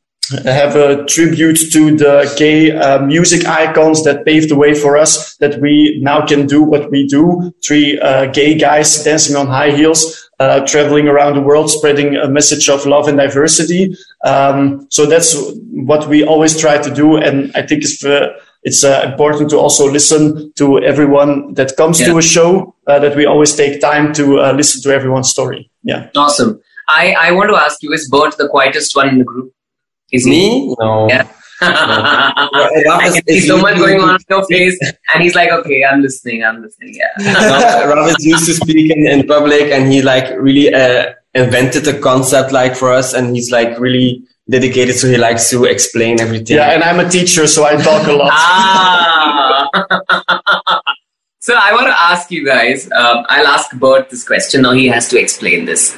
have 0.45 0.75
a 0.75 1.05
tribute 1.05 1.59
to 1.73 1.97
the 1.97 2.33
gay 2.37 2.76
uh, 2.76 3.00
music 3.02 3.47
icons 3.47 4.02
that 4.05 4.25
paved 4.25 4.50
the 4.50 4.57
way 4.57 4.75
for 4.75 4.97
us 4.97 5.37
that 5.37 5.61
we 5.61 5.99
now 6.02 6.26
can 6.26 6.47
do 6.47 6.62
what 6.62 6.90
we 6.90 7.07
do. 7.07 7.52
Three 7.64 7.99
uh, 8.00 8.26
gay 8.26 8.59
guys 8.59 9.05
dancing 9.05 9.37
on 9.37 9.47
high 9.47 9.71
heels, 9.71 10.28
uh, 10.40 10.66
traveling 10.66 11.07
around 11.07 11.35
the 11.37 11.43
world, 11.43 11.71
spreading 11.71 12.16
a 12.16 12.28
message 12.28 12.69
of 12.69 12.87
love 12.87 13.07
and 13.07 13.19
diversity. 13.19 13.97
Um, 14.25 14.87
so 14.90 15.07
that's 15.07 15.37
what 15.71 16.09
we 16.09 16.25
always 16.25 16.59
try 16.59 16.78
to 16.78 16.93
do. 16.93 17.16
And 17.16 17.52
I 17.55 17.62
think 17.62 17.85
it's, 17.85 18.05
uh, 18.05 18.31
it's 18.64 18.83
uh, 18.83 19.02
important 19.05 19.50
to 19.50 19.59
also 19.59 19.88
listen 19.88 20.52
to 20.55 20.81
everyone 20.81 21.55
that 21.55 21.76
comes 21.76 22.00
Yeah. 22.00 22.09
to 22.09 22.19
a 22.19 22.23
show, 22.23 22.75
uh, 22.88 22.99
that 22.99 23.14
we 23.14 23.26
always 23.26 23.55
take 23.55 23.81
time 23.81 24.12
to 24.14 24.40
uh, 24.40 24.52
listen 24.52 24.83
to 24.83 24.90
everyone's 24.93 25.31
story. 25.31 25.71
Yeah. 25.85 26.09
Awesome. 26.16 26.61
I, 26.88 27.14
I 27.19 27.33
want 27.33 27.50
to 27.50 27.57
ask 27.57 27.83
you, 27.83 27.93
is 27.93 28.09
Bert 28.09 28.37
the 28.37 28.49
quietest 28.49 28.95
one 28.95 29.09
in 29.09 29.19
the 29.19 29.25
group? 29.25 29.52
Is 30.12 30.25
he? 30.25 30.31
Me? 30.31 30.76
No. 30.78 31.09
Yeah. 31.09 31.28
I 31.61 33.11
can 33.12 33.23
see 33.26 33.40
so 33.40 33.59
much 33.59 33.76
going 33.76 34.00
on 34.00 34.16
in 34.16 34.21
your 34.28 34.45
face, 34.47 34.78
and 35.14 35.23
he's 35.23 35.35
like, 35.35 35.50
"Okay, 35.50 35.85
I'm 35.85 36.02
listening. 36.02 36.45
I'm 36.45 36.62
listening." 36.62 36.95
Yeah. 36.95 37.09
No, 37.19 37.95
Raf 37.95 38.19
is 38.19 38.26
used 38.26 38.47
to 38.47 38.55
speaking 38.55 39.07
in, 39.07 39.21
in 39.21 39.26
public 39.26 39.73
and 39.73 39.90
he 39.90 40.02
like 40.02 40.37
really 40.38 40.73
uh, 40.73 41.14
invented 41.35 41.88
a 41.88 41.99
concept 41.99 42.52
like 42.52 42.76
for 42.76 42.93
us 42.93 43.14
and 43.14 43.35
he's 43.35 43.50
like 43.50 43.78
really 43.78 44.23
dedicated 44.49 44.95
so 44.97 45.09
he 45.09 45.16
likes 45.16 45.49
to 45.50 45.64
explain 45.64 46.21
everything. 46.21 46.57
Yeah. 46.57 46.73
And 46.73 46.83
I'm 46.83 47.00
a 47.00 47.09
teacher, 47.09 47.47
so 47.47 47.64
I 47.64 47.76
talk 47.76 48.07
a 48.07 48.12
lot. 48.12 48.31
ah. 48.33 49.71
so 51.40 51.55
I 51.55 51.73
want 51.73 51.87
to 51.87 51.99
ask 51.99 52.31
you 52.31 52.45
guys. 52.45 52.90
Um, 52.93 53.25
I'll 53.28 53.47
ask 53.47 53.75
Bert 53.76 54.11
this 54.11 54.25
question. 54.26 54.62
Now 54.62 54.73
he 54.73 54.88
has 54.88 55.09
to 55.09 55.19
explain 55.19 55.64
this. 55.64 55.97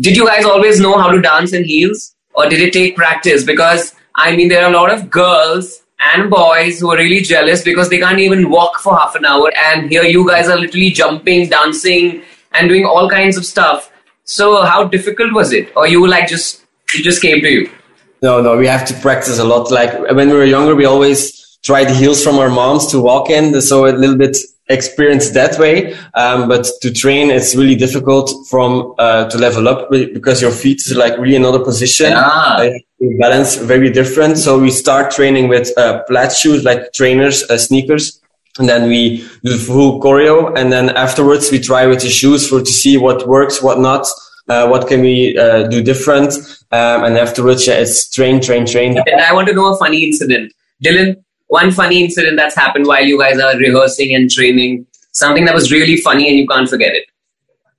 Did 0.00 0.16
you 0.16 0.26
guys 0.26 0.44
always 0.44 0.80
know 0.80 0.98
how 0.98 1.10
to 1.10 1.20
dance 1.20 1.52
in 1.52 1.64
heels, 1.64 2.14
or 2.34 2.48
did 2.48 2.60
it 2.60 2.72
take 2.72 2.96
practice? 2.96 3.44
Because 3.44 3.94
I 4.14 4.34
mean, 4.34 4.48
there 4.48 4.64
are 4.64 4.70
a 4.70 4.74
lot 4.74 4.90
of 4.90 5.08
girls 5.08 5.84
and 6.00 6.28
boys 6.28 6.80
who 6.80 6.90
are 6.90 6.96
really 6.96 7.20
jealous 7.20 7.62
because 7.62 7.88
they 7.88 7.98
can't 7.98 8.18
even 8.18 8.50
walk 8.50 8.80
for 8.80 8.96
half 8.96 9.14
an 9.14 9.24
hour, 9.24 9.52
and 9.56 9.88
here 9.88 10.02
you 10.02 10.26
guys 10.26 10.48
are 10.48 10.58
literally 10.58 10.90
jumping, 10.90 11.48
dancing, 11.48 12.22
and 12.52 12.68
doing 12.68 12.84
all 12.84 13.08
kinds 13.08 13.36
of 13.36 13.44
stuff. 13.44 13.92
So 14.24 14.64
how 14.64 14.84
difficult 14.84 15.32
was 15.32 15.52
it, 15.52 15.72
or 15.76 15.86
you 15.86 16.06
like 16.06 16.28
just 16.28 16.64
it 16.94 17.04
just 17.04 17.22
came 17.22 17.40
to 17.40 17.48
you? 17.48 17.70
No, 18.20 18.42
no, 18.42 18.56
we 18.56 18.66
have 18.66 18.84
to 18.86 18.94
practice 18.94 19.38
a 19.38 19.44
lot. 19.44 19.70
Like 19.70 19.92
when 20.10 20.28
we 20.28 20.34
were 20.34 20.44
younger, 20.44 20.74
we 20.74 20.86
always 20.86 21.56
tried 21.62 21.88
heels 21.90 22.24
from 22.24 22.36
our 22.38 22.50
moms 22.50 22.88
to 22.88 23.00
walk 23.00 23.30
in. 23.30 23.60
So 23.60 23.86
a 23.86 23.94
little 23.94 24.16
bit 24.16 24.36
experienced 24.68 25.34
that 25.34 25.58
way. 25.58 25.94
Um, 26.14 26.48
but 26.48 26.66
to 26.82 26.92
train, 26.92 27.30
it's 27.30 27.54
really 27.54 27.74
difficult 27.74 28.30
from, 28.48 28.94
uh, 28.98 29.28
to 29.30 29.38
level 29.38 29.68
up 29.68 29.90
because 29.90 30.42
your 30.42 30.50
feet 30.50 30.78
is 30.80 30.96
like 30.96 31.16
really 31.18 31.36
another 31.36 31.60
position. 31.60 32.12
Ah. 32.14 32.58
Uh, 32.58 32.70
balance 33.18 33.56
very 33.56 33.90
different. 33.90 34.38
So 34.38 34.58
we 34.58 34.70
start 34.70 35.10
training 35.10 35.48
with, 35.48 35.76
uh, 35.78 36.02
flat 36.06 36.32
shoes, 36.32 36.64
like 36.64 36.92
trainers, 36.92 37.44
uh, 37.44 37.58
sneakers. 37.58 38.20
And 38.58 38.68
then 38.68 38.88
we 38.88 39.18
do 39.44 39.50
the 39.52 39.58
full 39.58 40.00
choreo. 40.00 40.52
And 40.58 40.72
then 40.72 40.90
afterwards 40.90 41.50
we 41.50 41.60
try 41.60 41.86
with 41.86 42.02
the 42.02 42.10
shoes 42.10 42.48
for 42.48 42.60
to 42.60 42.72
see 42.82 42.98
what 42.98 43.26
works, 43.26 43.62
what 43.62 43.78
not. 43.78 44.06
Uh, 44.48 44.66
what 44.66 44.88
can 44.88 45.02
we 45.02 45.36
uh, 45.36 45.68
do 45.68 45.82
different? 45.82 46.32
Um, 46.72 47.04
and 47.04 47.18
afterwards, 47.18 47.66
yeah, 47.66 47.74
it's 47.74 48.10
train, 48.10 48.40
train, 48.40 48.64
train. 48.64 48.96
And 48.96 49.20
I 49.20 49.32
want 49.34 49.46
to 49.48 49.54
know 49.54 49.74
a 49.74 49.76
funny 49.76 50.04
incident. 50.04 50.52
Dylan, 50.82 51.22
one 51.48 51.70
funny 51.70 52.04
incident 52.04 52.36
that's 52.36 52.54
happened 52.54 52.86
while 52.86 53.04
you 53.04 53.18
guys 53.18 53.38
are 53.40 53.56
rehearsing 53.56 54.14
and 54.14 54.30
training. 54.30 54.86
Something 55.12 55.44
that 55.46 55.54
was 55.54 55.72
really 55.72 55.96
funny 55.96 56.28
and 56.28 56.38
you 56.38 56.46
can't 56.46 56.68
forget 56.68 56.94
it. 56.94 57.06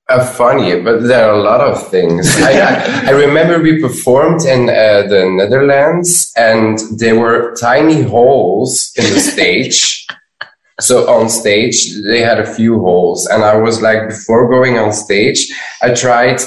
Uh, 0.10 0.26
funny, 0.26 0.82
but 0.82 1.04
there 1.04 1.30
are 1.30 1.36
a 1.36 1.44
lot 1.44 1.62
of 1.62 1.88
things. 1.90 2.28
I, 2.38 2.60
I, 2.60 3.10
I 3.10 3.12
remember 3.12 3.62
we 3.62 3.80
performed 3.80 4.42
in 4.42 4.68
uh, 4.68 5.04
the 5.08 5.30
Netherlands, 5.30 6.34
and 6.36 6.80
there 6.98 7.20
were 7.20 7.56
tiny 7.62 8.02
holes 8.02 8.92
in 8.98 9.04
the 9.14 9.20
stage. 9.20 10.08
So 10.82 11.10
on 11.10 11.28
stage, 11.28 11.92
they 12.06 12.22
had 12.22 12.40
a 12.40 12.54
few 12.54 12.80
holes, 12.80 13.26
and 13.26 13.44
I 13.44 13.58
was 13.58 13.82
like, 13.82 14.08
before 14.08 14.50
going 14.50 14.78
on 14.78 14.94
stage, 14.94 15.46
I 15.82 15.94
tried. 15.94 16.40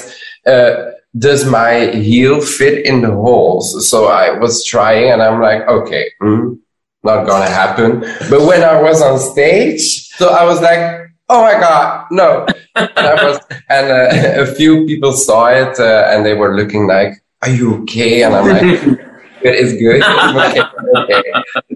Uh, 0.43 0.89
does 1.15 1.45
my 1.45 1.91
heel 1.91 2.41
fit 2.41 2.83
in 2.83 3.01
the 3.01 3.11
holes? 3.11 3.87
So 3.87 4.07
I 4.07 4.31
was 4.31 4.65
trying, 4.65 5.11
and 5.11 5.21
I'm 5.21 5.39
like, 5.39 5.67
okay, 5.67 6.09
mm, 6.19 6.57
not 7.03 7.25
gonna 7.25 7.49
happen. 7.49 8.01
But 8.29 8.45
when 8.45 8.63
I 8.63 8.81
was 8.81 9.01
on 9.01 9.19
stage, 9.19 10.09
so 10.17 10.29
I 10.29 10.43
was 10.43 10.61
like, 10.61 11.09
oh 11.29 11.41
my 11.41 11.53
god, 11.53 12.07
no. 12.11 12.45
and, 12.75 12.89
was, 12.97 13.39
and 13.69 13.91
uh, 13.91 14.41
a 14.41 14.45
few 14.45 14.85
people 14.85 15.13
saw 15.13 15.47
it 15.47 15.79
uh, 15.79 16.07
and 16.09 16.25
they 16.25 16.33
were 16.33 16.55
looking 16.55 16.87
like, 16.87 17.13
are 17.41 17.49
you 17.49 17.81
okay? 17.83 18.23
And 18.23 18.35
I'm 18.35 18.47
like. 18.47 18.99
it 19.43 19.55
is 19.55 19.73
good. 19.73 20.01
okay, 20.35 20.61
okay. 20.95 21.23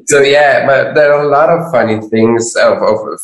So 0.05 0.22
yeah, 0.22 0.65
but 0.65 0.96
there 0.96 1.13
are 1.13 1.24
a 1.24 1.27
lot 1.27 1.50
of 1.50 1.72
funny 1.72 2.00
things 2.10 2.55
of, 2.55 2.81
of 2.81 3.19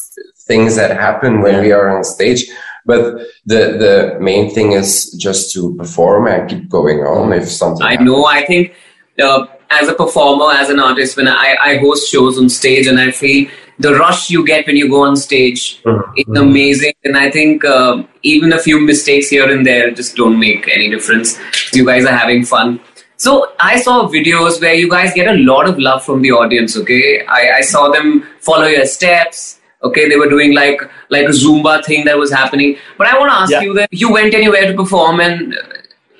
things 0.47 0.75
that 0.75 0.91
happen 0.91 1.41
when 1.41 1.61
we 1.61 1.71
are 1.71 1.89
on 1.95 2.03
stage. 2.03 2.45
But 2.85 3.15
the 3.45 3.61
the 3.83 4.17
main 4.19 4.53
thing 4.53 4.73
is 4.73 5.11
just 5.13 5.53
to 5.53 5.75
perform 5.75 6.27
and 6.27 6.49
keep 6.49 6.69
going 6.69 6.99
on. 6.99 7.31
If 7.31 7.49
something, 7.49 7.85
I 7.85 7.91
happens. 7.91 8.09
know. 8.09 8.25
I 8.25 8.45
think 8.45 8.73
uh, 9.21 9.45
as 9.81 9.89
a 9.89 9.93
performer, 9.93 10.51
as 10.53 10.69
an 10.69 10.79
artist, 10.79 11.17
when 11.17 11.27
I, 11.27 11.55
I 11.59 11.77
host 11.77 12.11
shows 12.11 12.37
on 12.37 12.49
stage, 12.49 12.87
and 12.87 12.99
I 12.99 13.11
feel 13.11 13.49
the 13.79 13.95
rush 13.95 14.29
you 14.29 14.45
get 14.45 14.67
when 14.67 14.75
you 14.75 14.89
go 14.89 15.03
on 15.03 15.15
stage 15.15 15.81
mm-hmm. 15.83 16.11
is 16.17 16.39
amazing. 16.39 16.93
And 17.03 17.17
I 17.17 17.31
think 17.31 17.65
uh, 17.65 18.03
even 18.21 18.53
a 18.53 18.59
few 18.59 18.79
mistakes 18.79 19.29
here 19.29 19.49
and 19.49 19.65
there 19.65 19.91
just 19.91 20.15
don't 20.15 20.39
make 20.39 20.67
any 20.67 20.89
difference. 20.89 21.39
You 21.73 21.85
guys 21.85 22.05
are 22.05 22.15
having 22.15 22.45
fun. 22.45 22.79
So 23.17 23.53
I 23.59 23.79
saw 23.79 24.07
videos 24.07 24.61
where 24.61 24.73
you 24.73 24.89
guys 24.89 25.13
get 25.13 25.27
a 25.27 25.37
lot 25.39 25.67
of 25.67 25.79
love 25.79 26.03
from 26.03 26.21
the 26.21 26.31
audience. 26.31 26.77
Okay, 26.77 27.25
I, 27.25 27.57
I 27.57 27.61
saw 27.61 27.89
them 27.89 28.27
follow 28.39 28.67
your 28.67 28.85
steps 28.85 29.59
okay 29.83 30.07
they 30.07 30.15
were 30.15 30.29
doing 30.29 30.53
like 30.53 30.81
like 31.09 31.25
a 31.25 31.35
zumba 31.39 31.83
thing 31.83 32.05
that 32.05 32.17
was 32.17 32.31
happening 32.31 32.77
but 32.97 33.05
i 33.07 33.17
want 33.19 33.29
to 33.29 33.35
ask 33.35 33.51
yeah. 33.51 33.61
you 33.61 33.73
that 33.73 33.89
you 33.91 34.11
went 34.11 34.33
anywhere 34.33 34.65
to 34.65 34.73
perform 34.73 35.19
and 35.19 35.55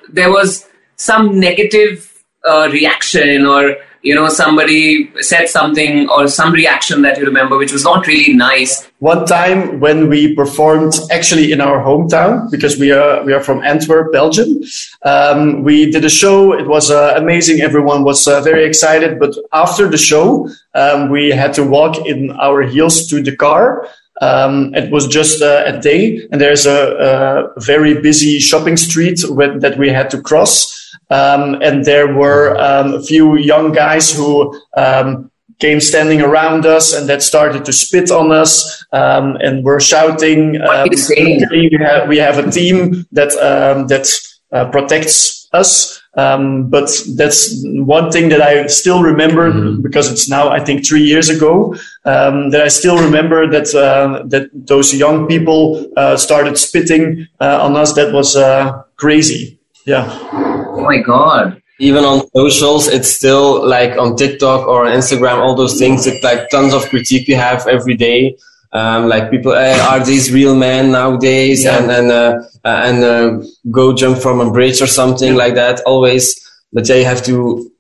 there 0.10 0.30
was 0.30 0.68
some 0.98 1.40
negative 1.40 2.13
uh, 2.48 2.70
reaction 2.72 3.46
or 3.46 3.78
you 4.02 4.14
know 4.14 4.28
somebody 4.28 5.10
said 5.22 5.48
something 5.48 6.10
or 6.10 6.28
some 6.28 6.52
reaction 6.52 7.02
that 7.02 7.18
you 7.18 7.26
remember 7.26 7.58
which 7.58 7.72
was 7.72 7.84
not 7.84 8.06
really 8.06 8.34
nice. 8.34 8.86
One 9.00 9.26
time 9.26 9.80
when 9.80 10.10
we 10.10 10.36
performed 10.36 10.94
actually 11.10 11.52
in 11.52 11.62
our 11.62 11.80
hometown 11.84 12.52
because 12.52 12.78
we 12.78 12.92
are 12.92 13.24
we 13.24 13.34
are 13.34 13.42
from 13.42 13.64
antwerp 13.64 14.12
belgium 14.12 14.62
um, 15.06 15.64
we 15.64 15.90
did 15.90 16.04
a 16.04 16.10
show. 16.10 16.54
It 16.54 16.68
was 16.68 16.92
uh, 16.92 17.14
amazing. 17.16 17.62
Everyone 17.62 18.04
was 18.04 18.28
uh, 18.28 18.42
very 18.42 18.66
excited. 18.66 19.20
But 19.20 19.36
after 19.54 19.88
the 19.90 19.98
show 19.98 20.50
um, 20.76 21.10
we 21.10 21.30
had 21.30 21.54
to 21.54 21.64
walk 21.64 22.06
in 22.06 22.32
our 22.32 22.62
heels 22.62 23.08
to 23.08 23.24
the 23.24 23.36
car. 23.36 23.88
Um, 24.22 24.74
it 24.76 24.92
was 24.92 25.08
just 25.08 25.42
uh, 25.42 25.64
a 25.66 25.80
day. 25.80 26.28
And 26.32 26.40
there's 26.40 26.66
a, 26.66 27.52
a 27.58 27.60
very 27.60 28.00
busy 28.00 28.40
shopping 28.40 28.78
street 28.78 29.20
with, 29.28 29.62
that 29.62 29.78
we 29.78 29.90
had 29.90 30.10
to 30.12 30.22
cross 30.22 30.73
um, 31.10 31.62
and 31.62 31.86
there 31.86 32.14
were 32.14 32.58
um, 32.58 32.94
a 32.96 33.02
few 33.02 33.36
young 33.36 33.72
guys 33.72 34.12
who 34.12 34.60
um, 34.76 35.32
came 35.60 35.80
standing 35.80 36.22
around 36.22 36.66
us 36.66 36.94
and 36.94 37.08
that 37.08 37.22
started 37.22 37.64
to 37.66 37.74
spit 37.74 38.12
on 38.12 38.32
us 38.32 38.86
um, 38.92 39.38
and 39.38 39.64
were 39.64 39.80
shouting. 39.80 40.62
Um, 40.62 40.90
we, 40.90 41.78
have, 41.80 42.08
we 42.08 42.18
have 42.18 42.38
a 42.38 42.50
team 42.52 43.06
that 43.12 43.32
um, 43.38 43.88
that 43.88 44.08
uh, 44.52 44.70
protects 44.70 45.48
us. 45.54 46.02
Um, 46.16 46.70
but 46.70 46.90
that's 47.16 47.64
one 47.64 48.12
thing 48.12 48.30
that 48.30 48.42
I 48.42 48.68
still 48.68 49.02
remember 49.02 49.52
mm-hmm. 49.52 49.82
because 49.82 50.12
it's 50.12 50.30
now, 50.30 50.50
I 50.50 50.60
think, 50.60 50.86
three 50.86 51.02
years 51.02 51.30
ago. 51.30 51.74
Um, 52.06 52.52
that 52.52 52.62
I 52.62 52.68
still 52.68 52.98
remember 53.00 53.50
that 53.50 53.74
uh, 53.74 54.24
that 54.28 54.50
those 54.54 54.94
young 54.94 55.28
people 55.28 55.92
uh, 55.98 56.18
started 56.18 56.58
spitting 56.58 57.28
uh, 57.40 57.66
on 57.66 57.76
us. 57.76 57.94
That 57.94 58.14
was 58.14 58.36
uh, 58.36 58.84
crazy. 58.96 59.60
Yeah. 59.86 60.08
Oh 60.32 60.82
my 60.82 60.98
god. 61.00 61.62
Even 61.80 62.06
on 62.06 62.28
socials, 62.36 62.88
it's 62.88 63.10
still 63.10 63.68
like 63.68 63.98
on 63.98 64.16
TikTok 64.16 64.68
or 64.68 64.86
on 64.86 64.92
Instagram, 64.92 65.40
all 65.40 65.56
those 65.56 65.78
things. 65.78 66.08
It's 66.08 66.24
like 66.24 66.50
tons 66.50 66.74
of 66.74 66.88
critique 66.90 67.28
you 67.28 67.36
have 67.36 67.68
every 67.68 67.96
day. 67.96 68.38
Um, 68.72 69.08
like 69.08 69.30
people 69.30 69.54
hey, 69.54 69.80
are 69.80 70.04
these 70.04 70.32
real 70.32 70.56
men 70.56 70.92
nowadays 70.92 71.64
yeah. 71.64 71.78
and 71.78 71.92
and 71.92 72.12
uh, 72.12 72.42
uh, 72.66 72.82
and 72.86 73.04
uh, 73.04 73.48
go 73.70 73.94
jump 73.94 74.18
from 74.18 74.40
a 74.40 74.52
bridge 74.52 74.82
or 74.82 74.88
something 74.88 75.36
like 75.36 75.54
that 75.54 75.82
always 75.82 76.42
but 76.74 76.90
yeah 76.90 76.96
you 76.96 77.06
have 77.06 77.24
to 77.26 77.72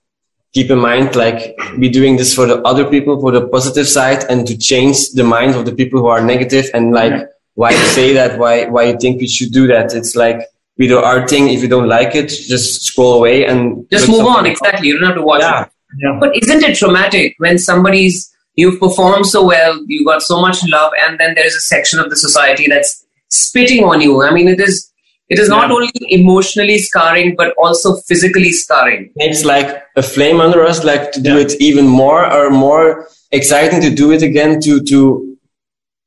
keep 0.53 0.69
in 0.69 0.77
mind 0.77 1.15
like 1.15 1.57
be 1.79 1.89
doing 1.89 2.15
this 2.15 2.35
for 2.35 2.45
the 2.45 2.61
other 2.61 2.85
people 2.85 3.19
for 3.19 3.31
the 3.31 3.47
positive 3.47 3.87
side 3.87 4.23
and 4.29 4.45
to 4.45 4.55
change 4.55 5.09
the 5.13 5.23
mind 5.23 5.55
of 5.55 5.65
the 5.65 5.73
people 5.73 5.99
who 5.99 6.05
are 6.05 6.23
negative 6.23 6.69
and 6.75 6.93
like 6.93 7.11
yeah. 7.11 7.25
why 7.55 7.71
you 7.71 7.85
say 7.97 8.13
that 8.13 8.37
why 8.37 8.65
why 8.65 8.83
you 8.83 8.97
think 9.01 9.19
we 9.19 9.27
should 9.27 9.51
do 9.51 9.65
that 9.65 9.95
it's 9.95 10.15
like 10.15 10.41
we 10.77 10.87
do 10.87 10.97
our 10.97 11.27
thing. 11.27 11.49
If 11.49 11.61
you 11.61 11.67
don't 11.67 11.87
like 11.87 12.15
it, 12.15 12.27
just 12.27 12.83
scroll 12.83 13.15
away 13.15 13.45
and 13.45 13.85
just 13.91 14.09
move 14.09 14.25
on. 14.25 14.45
Exactly. 14.45 14.87
You 14.87 14.99
don't 14.99 15.07
have 15.07 15.15
to 15.15 15.21
watch 15.21 15.41
yeah. 15.41 15.63
it. 15.63 15.69
Yeah. 15.99 16.17
But 16.19 16.35
isn't 16.35 16.63
it 16.63 16.75
traumatic 16.75 17.35
when 17.37 17.59
somebody's 17.59 18.33
you've 18.55 18.79
performed 18.79 19.25
so 19.25 19.45
well, 19.45 19.83
you 19.87 20.05
got 20.05 20.21
so 20.21 20.41
much 20.41 20.57
love, 20.67 20.91
and 21.05 21.19
then 21.19 21.33
there's 21.35 21.55
a 21.55 21.61
section 21.61 21.99
of 21.99 22.09
the 22.09 22.15
society 22.15 22.67
that's 22.67 23.05
spitting 23.29 23.83
on 23.83 24.01
you. 24.01 24.23
I 24.23 24.31
mean, 24.31 24.47
it 24.47 24.59
is 24.59 24.91
it 25.29 25.39
is 25.39 25.49
not 25.49 25.71
only 25.71 25.91
emotionally 26.09 26.77
scarring 26.77 27.35
but 27.35 27.53
also 27.57 27.95
physically 28.07 28.51
scarring. 28.51 29.11
It's 29.15 29.45
like 29.45 29.83
a 29.95 30.03
flame 30.03 30.39
under 30.39 30.63
us, 30.63 30.83
like 30.83 31.11
to 31.13 31.21
do 31.21 31.35
yeah. 31.35 31.45
it 31.45 31.53
even 31.61 31.87
more 31.87 32.31
or 32.31 32.49
more 32.49 33.07
exciting 33.31 33.81
to 33.81 33.89
do 33.89 34.11
it 34.11 34.21
again 34.21 34.59
to 34.61 34.81
to 34.83 35.32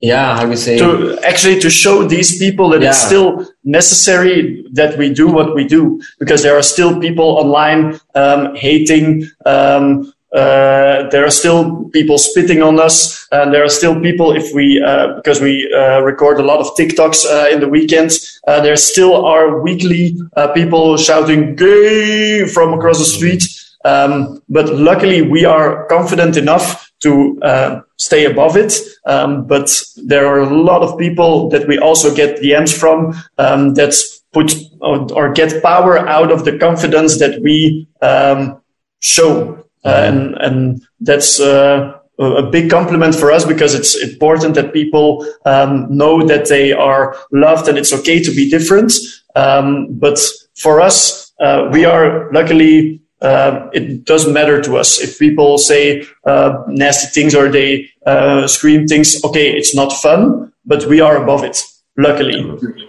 yeah 0.00 0.38
i 0.38 0.44
would 0.44 0.59
say 0.59 0.76
to 0.78 1.18
actually 1.22 1.59
to 1.59 1.70
show 1.70 2.02
these 2.02 2.38
people 2.38 2.68
that 2.68 2.82
yeah. 2.82 2.88
it's 2.88 3.02
still 3.02 3.46
necessary 3.64 4.64
that 4.72 4.96
we 4.98 5.12
do 5.12 5.28
what 5.28 5.54
we 5.54 5.64
do 5.64 6.00
because 6.18 6.42
there 6.42 6.56
are 6.56 6.62
still 6.62 7.00
people 7.00 7.24
online 7.24 7.98
um, 8.14 8.54
hating 8.54 9.26
um, 9.46 10.12
uh, 10.35 11.09
there 11.11 11.24
are 11.24 11.30
still 11.30 11.88
people 11.90 12.18
spitting 12.18 12.61
on 12.61 12.78
us 12.78 13.26
and 13.32 13.54
there 13.54 13.64
are 13.64 13.70
still 13.70 13.98
people 14.00 14.37
if 14.37 14.52
we 14.54 14.82
uh, 14.82 15.14
because 15.16 15.40
we 15.40 15.72
uh, 15.72 16.00
record 16.00 16.38
a 16.38 16.42
lot 16.42 16.59
of 16.59 16.66
tiktoks 16.76 17.24
uh, 17.24 17.48
in 17.48 17.61
the 17.61 17.68
weekends 17.68 18.38
uh, 18.46 18.61
there 18.61 18.76
still 18.76 19.24
are 19.24 19.62
weekly 19.62 20.14
uh, 20.37 20.48
people 20.48 20.96
shouting 20.98 21.56
gay 21.56 22.46
from 22.46 22.74
across 22.74 22.98
the 22.98 23.04
street 23.04 23.42
um, 23.87 24.42
but 24.48 24.68
luckily 24.74 25.22
we 25.22 25.44
are 25.44 25.87
confident 25.87 26.37
enough 26.37 26.92
to 27.00 27.38
uh, 27.42 27.80
stay 27.96 28.24
above 28.26 28.56
it. 28.56 28.78
Um, 29.06 29.46
but 29.46 29.70
there 29.96 30.26
are 30.26 30.40
a 30.40 30.54
lot 30.54 30.82
of 30.82 30.98
people 30.98 31.48
that 31.50 31.66
we 31.66 31.78
also 31.78 32.14
get 32.14 32.40
DMs 32.40 32.76
from 32.76 33.14
um, 33.38 33.74
that 33.74 33.94
put 34.32 34.54
or, 34.80 35.12
or, 35.12 35.32
get 35.32 35.62
power 35.62 35.98
out 35.98 36.30
of 36.30 36.44
the 36.44 36.59
confidence 36.59 37.18
that 37.18 37.40
we 37.40 37.88
um, 38.02 38.61
show. 39.00 39.64
Uh, 39.85 39.88
and, 39.88 40.35
and 40.35 40.82
that's 41.00 41.40
uh, 41.40 41.98
a 42.18 42.42
big 42.42 42.70
compliment 42.70 43.14
for 43.14 43.30
us 43.30 43.44
because 43.44 43.74
it's 43.74 43.94
important 44.02 44.54
that 44.54 44.72
people 44.72 45.26
um, 45.44 45.87
know 45.94 46.26
that 46.26 46.48
they 46.48 46.72
are 46.72 47.16
loved 47.30 47.68
and 47.68 47.78
it's 47.78 47.92
okay 47.92 48.22
to 48.22 48.30
be 48.30 48.50
different. 48.50 48.92
Um, 49.35 49.88
but 49.98 50.18
for 50.56 50.80
us, 50.80 51.32
uh, 51.40 51.68
we 51.70 51.85
are 51.85 52.32
luckily 52.32 53.00
uh, 53.22 53.70
it 53.72 54.05
doesn't 54.05 54.33
matter 54.33 54.61
to 54.61 54.76
us 54.76 55.00
if 55.00 55.18
people 55.18 55.57
say 55.59 56.07
uh, 56.24 56.62
nasty 56.68 57.09
things 57.09 57.35
or 57.35 57.48
they 57.48 57.88
uh, 58.05 58.46
scream 58.46 58.87
things. 58.87 59.22
Okay, 59.24 59.57
it's 59.57 59.74
not 59.74 59.92
fun, 59.92 60.52
but 60.64 60.85
we 60.87 61.00
are 61.00 61.22
above 61.22 61.44
it. 61.44 61.62
Luckily, 61.98 62.44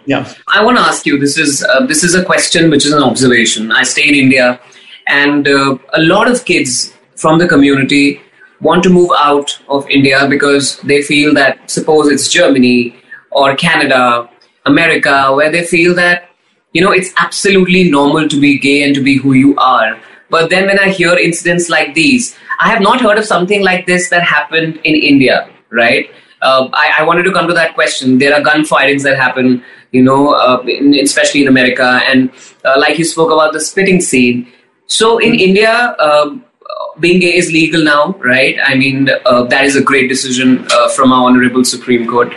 yeah. 0.06 0.34
I 0.54 0.62
want 0.66 0.78
to 0.78 0.84
ask 0.84 1.06
you. 1.06 1.18
This 1.18 1.38
is 1.38 1.64
uh, 1.64 1.86
this 1.86 2.04
is 2.04 2.14
a 2.14 2.26
question 2.26 2.70
which 2.70 2.86
is 2.86 2.92
an 2.92 3.02
observation. 3.02 3.72
I 3.72 3.84
stay 3.84 4.10
in 4.10 4.16
India, 4.16 4.60
and 5.08 5.48
uh, 5.48 5.78
a 5.94 6.02
lot 6.02 6.30
of 6.30 6.44
kids 6.44 6.94
from 7.16 7.40
the 7.40 7.48
community 7.48 8.22
want 8.60 8.84
to 8.84 8.90
move 8.90 9.10
out 9.18 9.58
of 9.70 9.90
India 9.90 10.28
because 10.28 10.78
they 10.82 11.02
feel 11.02 11.34
that 11.36 11.72
suppose 11.72 12.12
it's 12.12 12.28
Germany 12.28 12.98
or 13.32 13.56
Canada, 13.56 14.30
America, 14.66 15.34
where 15.34 15.50
they 15.54 15.64
feel 15.64 15.96
that 15.96 16.30
you 16.74 16.82
know 16.82 16.92
it's 16.92 17.14
absolutely 17.16 17.90
normal 17.90 18.28
to 18.28 18.38
be 18.38 18.60
gay 18.60 18.84
and 18.84 18.94
to 18.94 19.02
be 19.02 19.16
who 19.16 19.32
you 19.32 19.56
are 19.56 19.98
but 20.30 20.50
then 20.50 20.66
when 20.68 20.80
I 20.80 20.90
hear 20.90 21.16
incidents 21.16 21.70
like 21.70 21.94
these, 21.94 22.38
I 22.60 22.70
have 22.70 22.82
not 22.82 23.02
heard 23.02 23.18
of 23.18 23.26
something 23.26 23.64
like 23.64 23.86
this 23.86 24.10
that 24.10 24.24
happened 24.24 24.78
in 24.84 24.96
India, 24.96 25.50
right? 25.70 26.10
Uh, 26.42 26.70
I, 26.74 26.98
I, 27.00 27.04
wanted 27.04 27.24
to 27.24 27.32
come 27.32 27.48
to 27.48 27.54
that 27.54 27.74
question. 27.74 28.20
There 28.20 28.34
are 28.34 28.42
gun 28.42 28.64
firings 28.64 29.02
that 29.04 29.18
happen, 29.18 29.64
you 29.92 30.04
know, 30.04 30.34
uh, 30.36 30.62
in, 30.68 30.94
especially 30.94 31.42
in 31.42 31.48
America. 31.48 32.00
And 32.06 32.30
uh, 32.64 32.76
like 32.78 33.00
you 33.00 33.06
spoke 33.06 33.32
about 33.32 33.54
the 33.54 33.60
spitting 33.60 34.02
scene. 34.02 34.52
So 34.86 35.18
in 35.18 35.34
India, 35.34 35.96
um, 35.98 36.46
being 37.00 37.20
gay 37.20 37.36
is 37.36 37.52
legal 37.52 37.84
now, 37.84 38.16
right? 38.24 38.56
I 38.64 38.76
mean, 38.76 39.10
uh, 39.26 39.44
that 39.44 39.66
is 39.66 39.76
a 39.76 39.82
great 39.82 40.10
decision 40.10 40.68
uh, 40.72 40.90
from 40.90 41.12
our 41.12 41.26
honorable 41.26 41.64
Supreme 41.64 42.08
Court. 42.08 42.34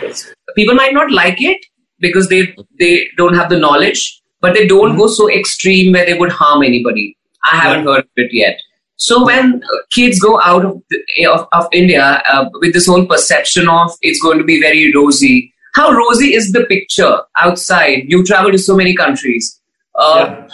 People 0.55 0.75
might 0.75 0.93
not 0.93 1.11
like 1.11 1.41
it 1.41 1.63
because 1.99 2.29
they 2.29 2.55
they 2.79 3.07
don't 3.17 3.35
have 3.35 3.49
the 3.49 3.57
knowledge, 3.57 4.21
but 4.41 4.53
they 4.53 4.67
don't 4.67 4.89
mm-hmm. 4.89 4.99
go 4.99 5.07
so 5.07 5.29
extreme 5.29 5.93
where 5.93 6.05
they 6.05 6.17
would 6.17 6.31
harm 6.31 6.63
anybody. 6.63 7.15
I 7.43 7.57
haven't 7.57 7.85
heard 7.85 7.99
of 7.99 8.09
it 8.15 8.33
yet. 8.33 8.59
So 8.95 9.25
when 9.25 9.63
kids 9.89 10.19
go 10.19 10.39
out 10.41 10.63
of, 10.63 10.81
the, 10.89 11.25
of, 11.25 11.47
of, 11.53 11.67
India 11.71 12.21
uh, 12.31 12.49
with 12.53 12.73
this 12.73 12.85
whole 12.85 13.05
perception 13.05 13.67
of 13.67 13.91
it's 14.01 14.21
going 14.21 14.37
to 14.37 14.43
be 14.43 14.61
very 14.61 14.93
rosy, 14.93 15.53
how 15.73 15.91
rosy 15.91 16.35
is 16.35 16.51
the 16.51 16.65
picture 16.65 17.17
outside? 17.37 18.03
You 18.05 18.23
travel 18.23 18.51
to 18.51 18.59
so 18.59 18.75
many 18.75 18.95
countries. 18.95 19.59
Uh, 19.95 20.25
yeah. 20.27 20.47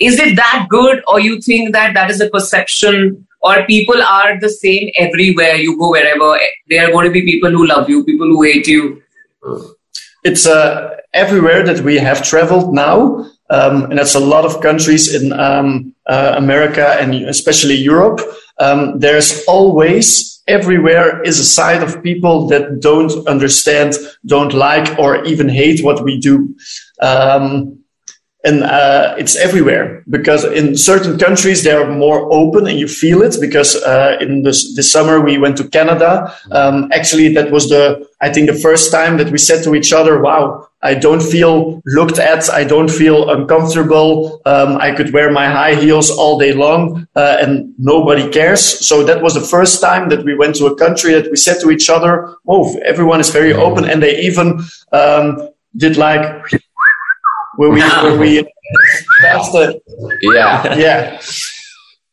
Is 0.00 0.18
it 0.18 0.34
that 0.34 0.66
good, 0.68 1.02
or 1.06 1.20
you 1.20 1.40
think 1.40 1.72
that 1.74 1.94
that 1.94 2.10
is 2.10 2.20
a 2.20 2.28
perception 2.28 3.24
or 3.42 3.64
people 3.66 4.00
are 4.00 4.38
the 4.40 4.48
same 4.48 4.90
everywhere 4.96 5.56
you 5.56 5.78
go 5.78 5.90
wherever 5.90 6.38
there 6.68 6.88
are 6.88 6.92
going 6.92 7.06
to 7.06 7.12
be 7.12 7.22
people 7.22 7.50
who 7.50 7.66
love 7.66 7.88
you 7.90 8.04
people 8.04 8.26
who 8.26 8.42
hate 8.42 8.66
you 8.66 9.02
it's 10.24 10.46
uh, 10.46 10.96
everywhere 11.12 11.64
that 11.64 11.80
we 11.80 11.96
have 11.96 12.22
traveled 12.22 12.72
now 12.72 13.26
um, 13.52 13.84
and 13.84 13.98
that's 13.98 14.14
a 14.14 14.26
lot 14.34 14.44
of 14.44 14.60
countries 14.60 15.14
in 15.14 15.32
um, 15.32 15.94
uh, 16.06 16.34
america 16.36 16.86
and 17.00 17.14
especially 17.14 17.74
europe. 17.74 18.20
Um, 18.58 18.98
there's 18.98 19.44
always 19.46 20.32
everywhere 20.46 21.22
is 21.22 21.38
a 21.38 21.44
side 21.44 21.82
of 21.82 22.02
people 22.02 22.46
that 22.48 22.80
don't 22.80 23.26
understand 23.26 23.94
don't 24.26 24.52
like 24.52 24.98
or 24.98 25.24
even 25.24 25.48
hate 25.48 25.84
what 25.84 26.04
we 26.04 26.18
do. 26.18 26.54
Um, 27.00 27.78
and 28.44 28.64
uh, 28.64 29.14
it's 29.18 29.36
everywhere 29.36 30.02
because 30.10 30.44
in 30.44 30.76
certain 30.76 31.16
countries 31.16 31.62
they're 31.62 31.88
more 31.88 32.32
open 32.32 32.66
and 32.66 32.78
you 32.78 32.88
feel 32.88 33.22
it 33.22 33.36
because 33.40 33.76
uh, 33.76 34.16
in 34.20 34.42
this, 34.42 34.74
this 34.74 34.90
summer 34.90 35.20
we 35.20 35.38
went 35.38 35.56
to 35.58 35.68
canada. 35.68 36.34
Um, 36.50 36.88
actually 36.92 37.32
that 37.34 37.52
was 37.52 37.68
the 37.68 38.04
i 38.20 38.32
think 38.32 38.50
the 38.50 38.58
first 38.58 38.90
time 38.90 39.16
that 39.18 39.30
we 39.30 39.38
said 39.38 39.62
to 39.62 39.76
each 39.76 39.92
other 39.92 40.20
wow 40.20 40.66
i 40.82 40.94
don't 40.94 41.22
feel 41.22 41.80
looked 41.86 42.18
at. 42.18 42.50
I 42.50 42.64
don't 42.64 42.90
feel 42.90 43.30
uncomfortable. 43.30 44.40
Um, 44.46 44.76
i 44.78 44.90
could 44.96 45.12
wear 45.12 45.30
my 45.30 45.46
high 45.46 45.74
heels 45.74 46.10
all 46.10 46.38
day 46.38 46.52
long 46.52 47.06
uh, 47.16 47.36
and 47.40 47.74
nobody 47.78 48.28
cares. 48.30 48.62
So 48.88 49.02
that 49.04 49.22
was 49.22 49.34
the 49.34 49.46
first 49.54 49.80
time 49.80 50.08
that 50.10 50.24
we 50.24 50.34
went 50.34 50.56
to 50.56 50.66
a 50.66 50.74
country 50.76 51.12
that 51.14 51.30
we 51.30 51.36
said 51.36 51.60
to 51.60 51.70
each 51.70 51.88
other 51.88 52.36
oh 52.48 52.78
everyone 52.84 53.20
is 53.20 53.30
very 53.30 53.52
open. 53.52 53.84
And 53.84 54.02
they 54.02 54.20
even 54.20 54.60
um, 54.92 55.48
did 55.76 55.96
like 55.96 56.24
where 57.56 57.70
we 57.70 57.80
where 58.04 58.18
we 58.18 58.30
that's 59.22 59.50
the 59.52 59.80
Yeah. 60.22 60.74
yeah. 60.76 61.20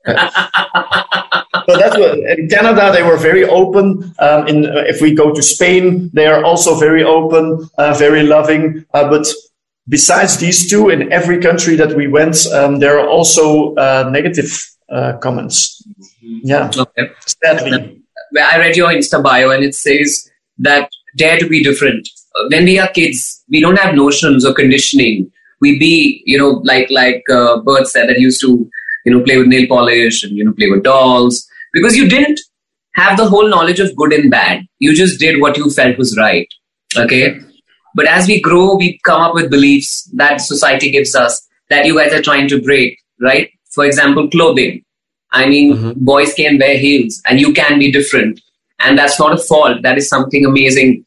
so 1.70 1.78
that's 1.78 1.98
what 1.98 2.18
in 2.18 2.50
Canada 2.50 2.92
they 2.92 3.04
were 3.04 3.18
very 3.18 3.46
open. 3.46 4.14
Um, 4.20 4.48
in 4.48 4.66
uh, 4.66 4.84
if 4.88 5.02
we 5.02 5.14
go 5.14 5.34
to 5.34 5.42
Spain, 5.44 6.10
they 6.14 6.26
are 6.26 6.44
also 6.44 6.76
very 6.76 7.04
open, 7.04 7.70
uh, 7.78 7.94
very 7.94 8.24
loving. 8.24 8.86
Uh, 8.94 9.10
but 9.10 9.28
besides 9.88 10.38
these 10.38 10.70
two, 10.70 10.90
in 10.90 11.12
every 11.12 11.40
country 11.40 11.76
that 11.76 11.96
we 11.96 12.08
went, 12.08 12.48
um, 12.54 12.80
there 12.80 12.98
are 12.98 13.08
also 13.08 13.76
uh, 13.76 14.10
negative 14.12 14.50
uh, 14.90 15.18
comments. 15.18 15.84
Yeah, 16.22 16.72
okay 16.76 17.12
sadly. 17.42 18.02
I 18.38 18.58
read 18.58 18.76
your 18.76 18.90
Insta 18.90 19.22
bio 19.24 19.50
and 19.52 19.64
it 19.64 19.76
says 19.76 20.30
that 20.60 20.90
dare 21.18 21.40
to 21.40 21.48
be 21.48 21.64
different. 21.64 22.08
When 22.50 22.66
we 22.66 22.80
are 22.80 22.88
kids, 22.88 23.44
we 23.50 23.60
don't 23.60 23.80
have 23.80 23.96
notions 23.96 24.46
or 24.46 24.54
conditioning. 24.54 25.32
We 25.62 25.80
be, 25.80 26.24
you 26.26 26.38
know, 26.38 26.62
like 26.64 26.90
like 26.90 27.24
uh, 27.30 27.60
Bert 27.62 27.88
said 27.88 28.08
that 28.10 28.20
used 28.20 28.40
to, 28.42 28.70
you 29.06 29.12
know, 29.12 29.24
play 29.24 29.38
with 29.38 29.48
nail 29.48 29.68
polish 29.68 30.24
and 30.24 30.38
you 30.38 30.46
know 30.46 30.54
play 30.54 30.70
with 30.70 30.84
dolls 30.84 31.49
because 31.74 31.96
you 31.96 32.08
didn't 32.10 32.40
have 32.96 33.18
the 33.18 33.28
whole 33.28 33.48
knowledge 33.48 33.80
of 33.80 33.96
good 33.96 34.14
and 34.14 34.30
bad. 34.30 34.66
You 34.80 34.96
just 34.96 35.20
did 35.20 35.42
what 35.42 35.58
you 35.58 35.70
felt 35.70 35.98
was 35.98 36.18
right. 36.18 36.48
Okay. 36.96 37.40
But 37.96 38.08
as 38.08 38.28
we 38.28 38.42
grow, 38.42 38.76
we 38.76 39.00
come 39.04 39.22
up 39.22 39.34
with 39.34 39.50
beliefs 39.50 40.10
that 40.16 40.42
society 40.42 40.92
gives 40.92 41.16
us 41.16 41.48
that 41.70 41.86
you 41.86 41.98
guys 41.98 42.14
are 42.14 42.22
trying 42.22 42.48
to 42.50 42.62
break, 42.62 42.98
right? 43.20 43.50
For 43.72 43.86
example, 43.86 44.30
clothing. 44.30 44.84
I 45.32 45.48
mean, 45.48 45.76
mm-hmm. 45.76 46.04
boys 46.04 46.34
can 46.34 46.58
wear 46.58 46.78
heels 46.78 47.22
and 47.28 47.40
you 47.40 47.54
can 47.54 47.78
be 47.80 47.92
different. 47.92 48.42
And 48.80 48.98
that's 48.98 49.20
not 49.20 49.34
a 49.34 49.38
fault. 49.38 49.84
That 49.84 49.98
is 49.98 50.10
something 50.10 50.46
amazing. 50.46 51.06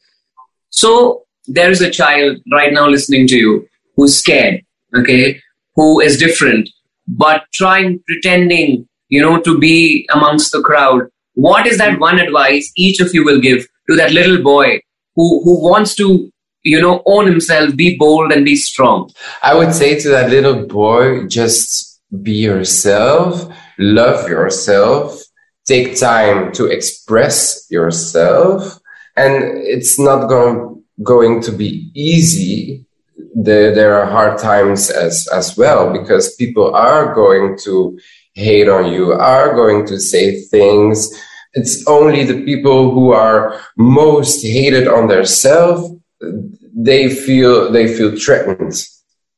So 0.69 1.23
there 1.47 1.71
is 1.71 1.81
a 1.81 1.89
child 1.89 2.37
right 2.51 2.71
now 2.71 2.87
listening 2.87 3.27
to 3.27 3.37
you 3.37 3.67
who's 3.95 4.17
scared, 4.17 4.61
okay, 4.95 5.41
who 5.75 5.99
is 5.99 6.17
different, 6.17 6.69
but 7.07 7.43
trying, 7.53 8.01
pretending, 8.07 8.87
you 9.13 9.21
know, 9.21 9.39
to 9.39 9.59
be 9.59 10.07
amongst 10.11 10.51
the 10.51 10.61
crowd. 10.63 11.03
What 11.35 11.67
is 11.67 11.77
that 11.77 11.99
one 11.99 12.17
advice 12.17 12.71
each 12.75 12.99
of 12.99 13.13
you 13.13 13.23
will 13.23 13.39
give 13.39 13.67
to 13.87 13.95
that 13.95 14.11
little 14.11 14.41
boy 14.41 14.79
who, 15.15 15.43
who 15.43 15.63
wants 15.69 15.93
to, 15.97 16.31
you 16.63 16.81
know, 16.81 17.03
own 17.05 17.27
himself, 17.27 17.75
be 17.75 17.95
bold 17.95 18.31
and 18.31 18.43
be 18.43 18.55
strong? 18.55 19.11
I 19.43 19.53
would 19.53 19.71
say 19.71 19.99
to 19.99 20.09
that 20.09 20.31
little 20.31 20.65
boy, 20.65 21.27
just 21.27 22.01
be 22.23 22.31
yourself, 22.31 23.47
love 23.77 24.27
yourself, 24.27 25.21
take 25.67 25.95
time 25.99 26.51
to 26.53 26.65
express 26.65 27.67
yourself. 27.69 28.79
And 29.15 29.43
it's 29.75 29.99
not 29.99 30.27
going, 30.27 30.83
going 31.03 31.43
to 31.43 31.51
be 31.51 31.91
easy. 31.93 32.87
There, 33.35 33.75
there 33.75 33.93
are 33.93 34.07
hard 34.07 34.39
times 34.39 34.89
as, 34.89 35.27
as 35.31 35.55
well 35.55 35.93
because 35.93 36.35
people 36.35 36.73
are 36.73 37.13
going 37.13 37.59
to 37.65 37.99
hate 38.35 38.67
on 38.69 38.91
you, 38.91 39.13
are 39.13 39.53
going 39.53 39.85
to 39.87 39.99
say 39.99 40.41
things. 40.41 41.09
It's 41.53 41.85
only 41.87 42.23
the 42.23 42.43
people 42.43 42.91
who 42.91 43.11
are 43.11 43.61
most 43.77 44.43
hated 44.43 44.87
on 44.87 45.07
themselves. 45.07 45.91
They 46.75 47.13
feel, 47.13 47.71
they 47.71 47.95
feel 47.95 48.17
threatened 48.17 48.73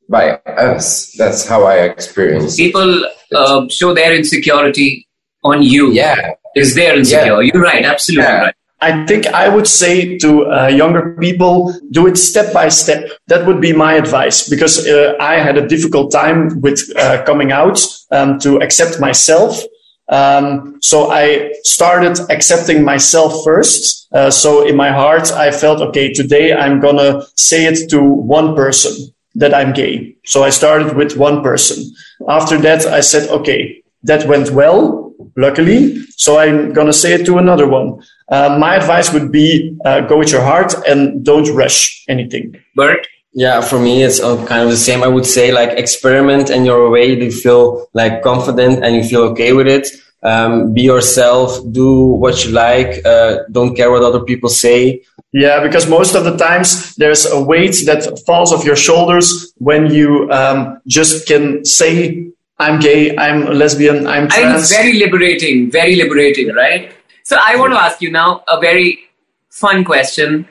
by 0.08 0.30
us. 0.46 1.12
That's 1.18 1.46
how 1.46 1.64
I 1.64 1.80
experience. 1.80 2.56
People 2.56 3.04
uh, 3.34 3.68
show 3.68 3.92
their 3.92 4.14
insecurity 4.14 5.06
on 5.44 5.62
you. 5.62 5.92
Yeah. 5.92 6.32
Is 6.54 6.74
their 6.74 6.96
insecure. 6.96 7.42
Yeah. 7.42 7.50
You're 7.52 7.62
right. 7.62 7.84
Absolutely 7.84 8.24
Yeah. 8.24 8.44
right. 8.44 8.54
I 8.80 9.06
think 9.06 9.26
I 9.28 9.48
would 9.48 9.66
say 9.66 10.18
to 10.18 10.46
uh, 10.52 10.66
younger 10.68 11.16
people, 11.18 11.72
do 11.90 12.06
it 12.06 12.18
step 12.18 12.52
by 12.52 12.68
step. 12.68 13.08
That 13.26 13.46
would 13.46 13.60
be 13.60 13.72
my 13.72 13.94
advice 13.94 14.48
because 14.48 14.86
uh, 14.86 15.14
I 15.18 15.34
had 15.40 15.56
a 15.56 15.66
difficult 15.66 16.12
time 16.12 16.60
with 16.60 16.80
uh, 16.96 17.22
coming 17.24 17.52
out 17.52 17.80
um, 18.10 18.38
to 18.40 18.60
accept 18.60 19.00
myself. 19.00 19.62
Um, 20.08 20.76
so 20.80 21.10
I 21.10 21.52
started 21.62 22.18
accepting 22.30 22.84
myself 22.84 23.42
first. 23.44 24.08
Uh, 24.12 24.30
so 24.30 24.66
in 24.66 24.76
my 24.76 24.92
heart, 24.92 25.32
I 25.32 25.50
felt, 25.50 25.80
okay, 25.80 26.12
today 26.12 26.52
I'm 26.52 26.80
going 26.80 26.96
to 26.96 27.26
say 27.34 27.64
it 27.64 27.88
to 27.90 28.02
one 28.02 28.54
person 28.54 29.12
that 29.34 29.54
I'm 29.54 29.72
gay. 29.72 30.16
So 30.24 30.44
I 30.44 30.50
started 30.50 30.96
with 30.96 31.16
one 31.16 31.42
person. 31.42 31.92
After 32.28 32.58
that, 32.58 32.86
I 32.86 33.00
said, 33.00 33.28
okay, 33.30 33.82
that 34.02 34.28
went 34.28 34.50
well, 34.50 35.05
luckily. 35.36 36.02
So 36.16 36.38
I'm 36.38 36.72
going 36.72 36.86
to 36.86 36.92
say 36.92 37.14
it 37.14 37.26
to 37.26 37.38
another 37.38 37.68
one. 37.68 38.02
Uh, 38.28 38.56
my 38.58 38.74
advice 38.76 39.12
would 39.12 39.30
be 39.30 39.76
uh, 39.84 40.00
go 40.00 40.18
with 40.18 40.32
your 40.32 40.42
heart 40.42 40.74
and 40.86 41.24
don't 41.24 41.48
rush 41.54 42.04
anything. 42.08 42.56
Bert, 42.74 43.06
Yeah, 43.32 43.60
for 43.60 43.78
me, 43.78 44.02
it's 44.02 44.20
all 44.20 44.38
kind 44.46 44.62
of 44.62 44.70
the 44.70 44.76
same. 44.76 45.02
I 45.02 45.08
would 45.08 45.26
say 45.26 45.52
like 45.52 45.70
experiment 45.78 46.50
in 46.50 46.64
your 46.64 46.90
way. 46.90 47.12
You 47.12 47.30
feel 47.30 47.86
like 47.92 48.22
confident 48.22 48.84
and 48.84 48.96
you 48.96 49.04
feel 49.04 49.22
okay 49.32 49.52
with 49.52 49.68
it. 49.68 49.88
Um, 50.22 50.72
be 50.72 50.82
yourself. 50.82 51.60
Do 51.70 52.06
what 52.06 52.44
you 52.44 52.52
like. 52.52 53.04
Uh, 53.04 53.44
don't 53.52 53.76
care 53.76 53.90
what 53.90 54.02
other 54.02 54.24
people 54.24 54.48
say. 54.48 55.02
Yeah, 55.32 55.60
because 55.62 55.86
most 55.86 56.14
of 56.14 56.24
the 56.24 56.36
times 56.36 56.96
there's 56.96 57.26
a 57.26 57.38
weight 57.40 57.76
that 57.84 58.22
falls 58.26 58.52
off 58.52 58.64
your 58.64 58.74
shoulders 58.74 59.52
when 59.58 59.92
you 59.92 60.30
um, 60.30 60.80
just 60.86 61.28
can 61.28 61.64
say, 61.64 62.30
I'm 62.58 62.80
gay, 62.80 63.14
I'm 63.16 63.46
a 63.46 63.50
lesbian, 63.50 64.06
I'm 64.06 64.24
I 64.24 64.28
think 64.36 64.58
it's 64.58 64.72
very 64.72 64.94
liberating, 64.94 65.70
very 65.70 65.94
liberating, 65.96 66.54
right? 66.54 66.90
So 67.22 67.36
I 67.44 67.56
want 67.56 67.72
to 67.74 67.78
ask 67.78 68.00
you 68.00 68.10
now 68.10 68.44
a 68.48 68.58
very 68.60 68.98
fun 69.50 69.84
question. 69.84 70.48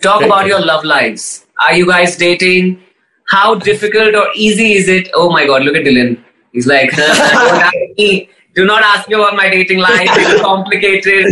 Talk 0.00 0.22
about 0.22 0.46
your 0.46 0.60
love 0.64 0.84
lives. 0.84 1.46
Are 1.60 1.74
you 1.74 1.86
guys 1.86 2.16
dating? 2.16 2.80
How 3.28 3.56
difficult 3.56 4.14
or 4.14 4.28
easy 4.34 4.72
is 4.74 4.88
it? 4.88 5.10
Oh 5.14 5.30
my 5.30 5.46
God, 5.46 5.62
look 5.62 5.74
at 5.74 5.82
Dylan. 5.84 6.22
He's 6.52 6.66
like, 6.66 6.90
don't 6.96 7.10
ask 7.10 7.74
me. 7.98 8.28
Do 8.54 8.64
not 8.64 8.82
ask 8.82 9.08
me 9.08 9.14
about 9.14 9.34
my 9.36 9.48
dating 9.50 9.78
life. 9.78 10.08
It's 10.12 10.40
complicated. 10.42 11.26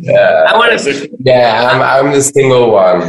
Yeah. 0.00 0.46
I 0.48 0.56
want 0.56 0.78
to. 0.80 1.10
Yeah, 1.20 1.68
I'm, 1.70 2.06
I'm 2.06 2.12
the 2.12 2.22
single 2.22 2.70
one. 2.72 3.02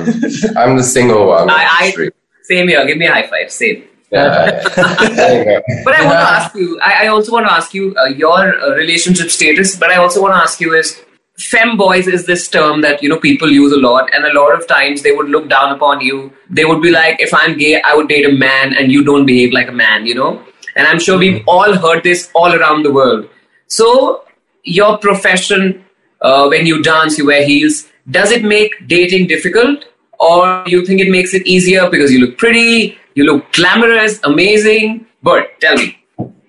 I'm 0.58 0.78
the 0.78 0.84
single 0.84 1.28
one. 1.28 1.50
I- 1.50 1.94
I- 1.96 2.10
Same 2.44 2.68
here. 2.68 2.86
Give 2.86 2.98
me 2.98 3.06
a 3.06 3.12
high 3.14 3.28
five. 3.28 3.50
Same. 3.52 3.86
Yeah. 4.14 4.62
There 5.16 5.40
you 5.40 5.46
go. 5.46 5.84
But 5.84 5.96
I 5.96 6.06
want 6.06 6.20
to 6.20 6.30
ask 6.34 6.56
you. 6.56 6.80
I, 6.82 7.06
I 7.06 7.08
also 7.08 7.32
want 7.32 7.48
to 7.48 7.54
ask 7.54 7.74
you 7.74 7.96
uh, 7.96 8.06
your 8.06 8.62
uh, 8.62 8.76
relationship 8.76 9.32
status. 9.32 9.76
But 9.76 9.90
I 9.90 9.98
also 9.98 10.22
want 10.22 10.34
to 10.36 10.38
ask 10.38 10.62
you 10.62 10.74
is 10.74 11.02
femboys 11.40 12.08
is 12.08 12.26
this 12.28 12.48
term 12.48 12.82
that 12.82 13.02
you 13.02 13.10
know 13.10 13.20
people 13.20 13.52
use 13.52 13.74
a 13.74 13.78
lot, 13.78 14.14
and 14.14 14.26
a 14.26 14.34
lot 14.34 14.54
of 14.54 14.68
times 14.68 15.02
they 15.02 15.12
would 15.12 15.30
look 15.30 15.50
down 15.50 15.76
upon 15.76 16.02
you. 16.02 16.32
They 16.50 16.66
would 16.66 16.82
be 16.82 16.92
like, 16.92 17.20
if 17.20 17.34
I'm 17.34 17.58
gay, 17.58 17.82
I 17.82 17.96
would 17.96 18.08
date 18.08 18.26
a 18.26 18.32
man, 18.32 18.76
and 18.78 18.92
you 18.92 19.04
don't 19.04 19.26
behave 19.26 19.52
like 19.52 19.68
a 19.68 19.78
man. 19.84 20.06
You 20.06 20.16
know. 20.16 20.44
And 20.76 20.88
I'm 20.88 21.00
sure 21.00 21.18
we've 21.18 21.44
all 21.48 21.76
heard 21.76 22.04
this 22.04 22.30
all 22.34 22.54
around 22.54 22.84
the 22.84 22.92
world. 22.92 23.30
So 23.68 24.26
your 24.64 24.98
profession, 24.98 25.86
uh, 26.22 26.48
when 26.48 26.66
you 26.66 26.82
dance, 26.82 27.18
you 27.18 27.28
wear 27.28 27.46
heels. 27.46 27.88
Does 28.10 28.32
it 28.32 28.44
make 28.44 28.88
dating 28.88 29.28
difficult, 29.28 29.86
or 30.20 30.64
do 30.66 30.72
you 30.72 30.86
think 30.86 31.00
it 31.00 31.10
makes 31.10 31.34
it 31.34 31.48
easier 31.48 31.90
because 31.90 32.12
you 32.12 32.26
look 32.26 32.38
pretty, 32.38 32.98
you 33.16 33.24
look 33.26 33.52
glamorous, 33.54 34.20
amazing? 34.24 35.06
But 35.22 35.60
tell 35.60 35.76
me. 35.76 35.98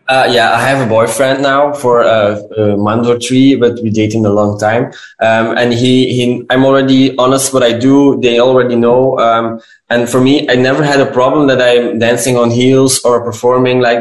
Uh, 0.07 0.29
yeah, 0.31 0.53
I 0.53 0.61
have 0.61 0.87
a 0.87 0.88
boyfriend 0.88 1.42
now 1.42 1.72
for 1.72 2.03
uh, 2.03 2.38
a 2.59 2.77
month 2.77 3.07
or 3.07 3.18
three, 3.18 3.55
but 3.55 3.81
we 3.83 3.88
dating 3.88 4.27
a 4.27 4.31
long 4.31 4.59
time. 4.59 4.92
Um, 5.20 5.57
and 5.57 5.72
he, 5.72 6.12
he, 6.12 6.44
I'm 6.50 6.64
already 6.64 7.16
honest 7.16 7.55
what 7.55 7.62
I 7.62 7.72
do. 7.72 8.20
They 8.20 8.38
already 8.38 8.77
know. 8.77 9.18
Um, 9.18 9.61
and 9.88 10.07
for 10.07 10.20
me, 10.20 10.46
I 10.50 10.57
never 10.57 10.85
had 10.85 11.00
a 11.00 11.11
problem 11.11 11.46
that 11.46 11.62
I'm 11.62 11.98
dancing 11.98 12.37
on 12.37 12.50
heels 12.50 13.00
or 13.03 13.24
performing 13.24 13.81
like 13.81 14.00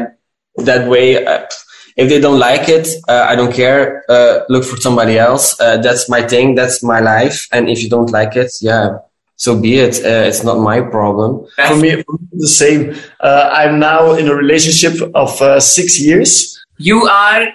that 0.56 0.88
way. 0.88 1.24
Uh, 1.24 1.46
If 1.96 2.08
they 2.08 2.18
don't 2.18 2.40
like 2.40 2.68
it, 2.68 2.88
uh, 3.06 3.24
I 3.30 3.36
don't 3.36 3.54
care. 3.54 4.02
Uh, 4.10 4.42
look 4.48 4.64
for 4.64 4.76
somebody 4.76 5.16
else. 5.16 5.54
That's 5.56 6.08
my 6.08 6.26
thing. 6.26 6.56
That's 6.56 6.82
my 6.82 6.98
life. 6.98 7.46
And 7.54 7.70
if 7.70 7.78
you 7.82 7.88
don't 7.88 8.10
like 8.10 8.34
it, 8.34 8.50
yeah, 8.60 8.98
so 9.36 9.60
be 9.60 9.78
it. 9.78 9.96
Uh, 10.04 10.28
it's 10.28 10.44
not 10.44 10.58
my 10.58 10.80
problem. 10.80 11.46
For 11.66 11.76
me, 11.76 12.04
the 12.32 12.48
same. 12.48 12.94
Uh, 13.20 13.50
I'm 13.52 13.78
now 13.78 14.12
in 14.12 14.28
a 14.28 14.34
relationship 14.34 15.00
of 15.14 15.40
uh, 15.42 15.60
six 15.60 16.00
years. 16.00 16.58
You 16.78 17.06
are 17.06 17.48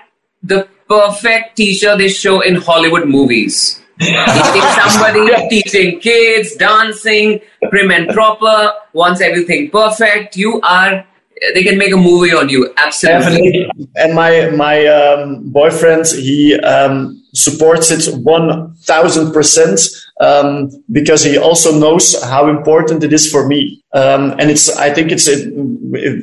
the 0.43 0.67
perfect 0.87 1.55
teacher 1.55 1.95
they 1.95 2.09
show 2.09 2.41
in 2.41 2.55
Hollywood 2.55 3.07
movies. 3.07 3.79
teaching 3.99 4.61
somebody, 4.87 5.49
teaching 5.49 5.99
kids, 5.99 6.55
dancing, 6.55 7.41
prim 7.69 7.91
and 7.91 8.07
proper, 8.09 8.71
wants 8.93 9.19
everything 9.19 9.69
perfect. 9.69 10.37
You 10.37 10.61
are, 10.61 11.05
they 11.53 11.63
can 11.63 11.77
make 11.77 11.93
a 11.93 11.97
movie 11.97 12.33
on 12.33 12.49
you. 12.49 12.73
Absolutely. 12.77 13.69
And 13.95 14.13
my 14.13 14.49
my 14.51 14.85
um, 14.87 15.49
boyfriend, 15.51 16.05
he 16.07 16.59
um, 16.59 17.21
supports 17.33 17.91
it 17.91 18.13
one 18.23 18.75
thousand 18.83 19.31
percent 19.31 19.79
um, 20.19 20.69
because 20.91 21.23
he 21.23 21.37
also 21.37 21.77
knows 21.77 22.21
how 22.23 22.49
important 22.49 23.03
it 23.03 23.13
is 23.13 23.29
for 23.31 23.47
me. 23.47 23.81
Um, 23.93 24.31
and 24.39 24.51
it's, 24.51 24.69
I 24.77 24.93
think 24.93 25.11
it's, 25.11 25.27
it, 25.27 25.51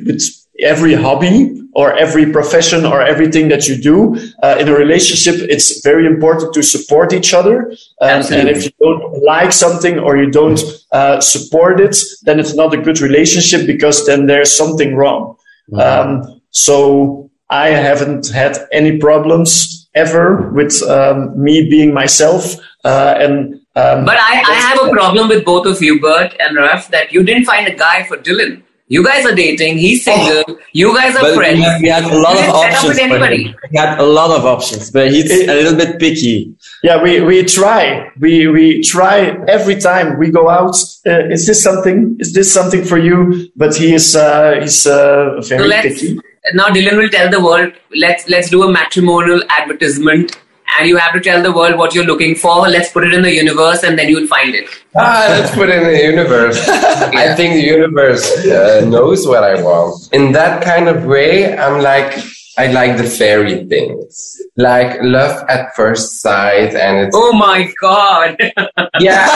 it's 0.07 0.46
every 0.59 0.93
hobby 0.93 1.61
or 1.73 1.95
every 1.95 2.31
profession 2.31 2.85
or 2.85 3.01
everything 3.01 3.47
that 3.49 3.67
you 3.67 3.75
do 3.79 4.15
uh, 4.41 4.57
in 4.59 4.67
a 4.67 4.73
relationship 4.73 5.35
it's 5.49 5.81
very 5.81 6.05
important 6.07 6.53
to 6.53 6.63
support 6.63 7.13
each 7.13 7.33
other. 7.33 7.71
Um, 8.01 8.23
and 8.31 8.49
if 8.49 8.65
you 8.65 8.71
don't 8.79 9.23
like 9.23 9.51
something 9.51 9.99
or 9.99 10.17
you 10.17 10.31
don't 10.31 10.59
uh, 10.91 11.21
support 11.21 11.79
it 11.79 11.95
then 12.23 12.39
it's 12.39 12.55
not 12.55 12.73
a 12.73 12.77
good 12.77 12.99
relationship 13.01 13.67
because 13.67 14.05
then 14.05 14.25
there's 14.25 14.51
something 14.51 14.95
wrong. 14.95 15.37
Um, 15.73 16.37
so 16.51 17.29
i 17.49 17.69
haven't 17.69 18.29
had 18.29 18.57
any 18.71 18.97
problems 18.97 19.87
ever 19.95 20.49
with 20.51 20.81
um, 20.83 21.17
me 21.41 21.69
being 21.69 21.93
myself 21.93 22.55
uh, 22.83 23.13
and 23.17 23.55
um, 23.75 24.05
but 24.05 24.17
I, 24.17 24.41
I 24.41 24.55
have 24.55 24.79
a 24.87 24.89
problem 24.89 25.27
with 25.27 25.45
both 25.45 25.67
of 25.67 25.81
you 25.81 25.99
bert 25.99 26.35
and 26.39 26.57
raf 26.57 26.87
that 26.89 27.11
you 27.13 27.21
didn't 27.23 27.45
find 27.45 27.67
a 27.67 27.75
guy 27.75 28.03
for 28.03 28.17
dylan 28.17 28.63
you 28.87 29.03
guys 29.03 29.25
are 29.25 29.35
dating. 29.35 29.77
He's 29.77 30.03
single. 30.03 30.43
Oh. 30.47 30.59
You 30.71 30.95
guys 30.95 31.15
are 31.15 31.21
but 31.21 31.35
friends. 31.35 31.59
We 31.81 31.89
had, 31.89 32.05
a 32.05 32.17
lot 32.17 32.37
of 32.37 32.49
options. 32.55 32.97
anybody. 32.97 33.53
We 33.71 33.77
had 33.77 33.99
a 33.99 34.05
lot 34.05 34.31
of 34.31 34.45
options, 34.45 34.91
but 34.91 35.11
he's 35.11 35.29
it, 35.29 35.49
a 35.49 35.53
little 35.53 35.75
bit 35.75 35.99
picky. 35.99 36.55
Yeah, 36.83 37.01
we, 37.01 37.19
we 37.21 37.43
try. 37.43 38.11
We 38.19 38.47
we 38.47 38.81
try 38.81 39.37
every 39.47 39.75
time 39.75 40.17
we 40.17 40.31
go 40.31 40.49
out. 40.49 40.75
Uh, 41.05 41.27
is 41.29 41.45
this 41.45 41.61
something? 41.61 42.15
Is 42.19 42.33
this 42.33 42.51
something 42.51 42.83
for 42.83 42.97
you? 42.97 43.49
But 43.55 43.75
he 43.75 43.93
is 43.93 44.15
uh, 44.15 44.59
he's 44.61 44.87
uh, 44.87 45.41
very 45.41 45.69
so 45.69 45.81
picky. 45.81 46.19
Now 46.53 46.67
Dylan 46.67 46.97
will 46.97 47.09
tell 47.09 47.29
the 47.29 47.43
world. 47.43 47.73
Let's 47.93 48.29
let's 48.29 48.49
do 48.49 48.63
a 48.63 48.71
matrimonial 48.71 49.41
advertisement 49.49 50.37
and 50.77 50.87
you 50.87 50.97
have 50.97 51.13
to 51.13 51.19
tell 51.19 51.41
the 51.41 51.51
world 51.51 51.77
what 51.77 51.93
you're 51.93 52.05
looking 52.05 52.35
for. 52.35 52.67
Let's 52.67 52.91
put 52.91 53.05
it 53.05 53.13
in 53.13 53.21
the 53.21 53.33
universe, 53.33 53.83
and 53.83 53.97
then 53.97 54.09
you'll 54.09 54.27
find 54.27 54.53
it. 54.53 54.69
Ah, 54.95 55.27
let's 55.29 55.53
put 55.53 55.69
it 55.69 55.81
in 55.81 55.83
the 55.83 56.03
universe. 56.03 56.65
yeah. 56.67 57.11
I 57.13 57.35
think 57.35 57.53
the 57.55 57.63
universe 57.63 58.45
uh, 58.45 58.85
knows 58.87 59.27
what 59.27 59.43
I 59.43 59.61
want. 59.61 60.09
In 60.13 60.31
that 60.33 60.63
kind 60.63 60.87
of 60.87 61.05
way, 61.05 61.57
I'm 61.57 61.81
like, 61.81 62.17
I 62.57 62.67
like 62.71 62.97
the 62.97 63.03
fairy 63.03 63.65
things, 63.65 64.41
like 64.55 64.97
love 65.03 65.45
at 65.47 65.75
first 65.75 66.21
sight, 66.21 66.73
and 66.73 67.05
it's. 67.05 67.15
Oh 67.15 67.31
my 67.33 67.71
god! 67.79 68.35
yeah, 68.99 69.27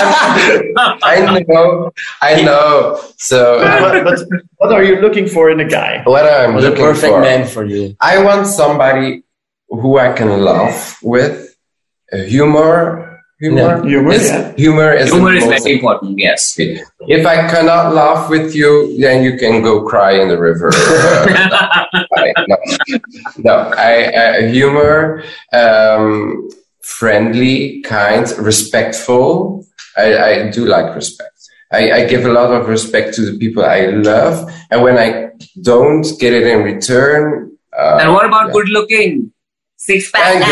I 1.04 1.46
know, 1.48 1.92
I 2.22 2.42
know. 2.42 3.00
So, 3.18 3.60
but, 3.60 4.04
but, 4.04 4.42
what 4.58 4.72
are 4.72 4.84
you 4.84 5.02
looking 5.02 5.28
for 5.28 5.52
in 5.52 5.60
a 5.60 5.68
guy? 5.68 6.02
What 6.04 6.26
I'm 6.26 6.56
looking 6.56 6.72
for 6.72 6.78
the 6.78 6.94
perfect 6.94 7.14
for? 7.14 7.22
man 7.22 7.48
for 7.48 7.64
you. 7.64 7.96
I 8.02 8.24
want 8.24 8.48
somebody 8.48 9.24
who 9.72 9.98
I 9.98 10.14
can 10.14 10.42
laugh 10.42 11.00
with. 11.02 11.56
Uh, 12.12 12.18
humor. 12.18 13.08
Humor, 13.40 13.60
yeah. 13.60 13.90
humor, 13.90 14.12
is, 14.12 14.30
yeah. 14.30 14.54
humor 14.56 14.94
is, 14.94 15.10
humor 15.10 15.34
is 15.34 15.46
very 15.46 15.74
important. 15.74 16.20
Yes. 16.20 16.56
If 16.60 17.26
I 17.26 17.50
cannot 17.50 17.92
laugh 17.92 18.30
with 18.30 18.54
you, 18.54 18.96
then 19.00 19.24
you 19.24 19.36
can 19.36 19.64
go 19.64 19.84
cry 19.84 20.12
in 20.22 20.28
the 20.28 20.38
river. 20.38 20.70
no, 22.48 22.58
no 23.40 23.74
I, 23.76 24.14
uh, 24.14 24.48
humor, 24.48 25.24
um, 25.54 26.52
friendly, 26.82 27.82
kind, 27.82 28.30
respectful. 28.38 29.66
I, 29.98 30.18
I 30.18 30.52
do 30.52 30.66
like 30.66 30.94
respect. 30.96 31.32
I, 31.72 31.92
I, 31.92 32.06
give 32.06 32.26
a 32.26 32.32
lot 32.32 32.52
of 32.52 32.68
respect 32.68 33.16
to 33.16 33.22
the 33.22 33.40
people 33.40 33.66
I 33.66 33.88
love, 33.88 34.54
and 34.70 34.84
when 34.84 34.98
I 35.00 35.32
don't 35.62 36.06
get 36.20 36.34
it 36.34 36.46
in 36.46 36.64
return. 36.64 37.58
Uh, 37.76 38.00
and 38.02 38.14
what 38.14 38.26
about 38.26 38.48
yeah. 38.48 38.54
good 38.54 38.70
looking? 38.70 39.32
Six 39.82 40.12
pack. 40.12 40.46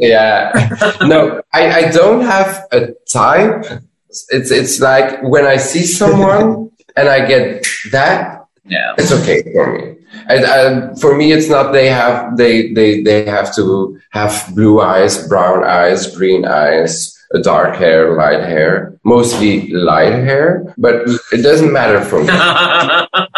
Yeah. 0.00 0.96
no, 1.02 1.42
I, 1.52 1.70
I 1.70 1.90
don't 1.90 2.22
have 2.22 2.66
a 2.72 2.92
type. 3.06 3.66
It's 4.08 4.50
it's 4.50 4.80
like 4.80 5.22
when 5.22 5.44
I 5.44 5.58
see 5.58 5.84
someone 5.84 6.70
and 6.96 7.06
I 7.06 7.26
get 7.26 7.66
that, 7.92 8.46
yeah, 8.64 8.94
it's 8.96 9.12
okay 9.12 9.42
for 9.42 9.76
me. 9.76 9.96
And, 10.30 10.44
uh, 10.44 10.94
for 10.94 11.14
me, 11.18 11.32
it's 11.32 11.50
not 11.50 11.72
they 11.72 11.90
have 11.90 12.38
they 12.38 12.72
they 12.72 13.02
they 13.02 13.26
have 13.26 13.54
to 13.56 14.00
have 14.12 14.32
blue 14.54 14.80
eyes, 14.80 15.28
brown 15.28 15.62
eyes, 15.62 16.16
green 16.16 16.46
eyes, 16.46 17.12
dark 17.38 17.76
hair, 17.76 18.16
light 18.16 18.40
hair, 18.40 18.98
mostly 19.04 19.70
light 19.70 20.12
hair, 20.12 20.74
but 20.76 21.08
it 21.32 21.42
doesn't 21.42 21.72
matter 21.72 22.00
for 22.02 22.18
me. 22.18 22.26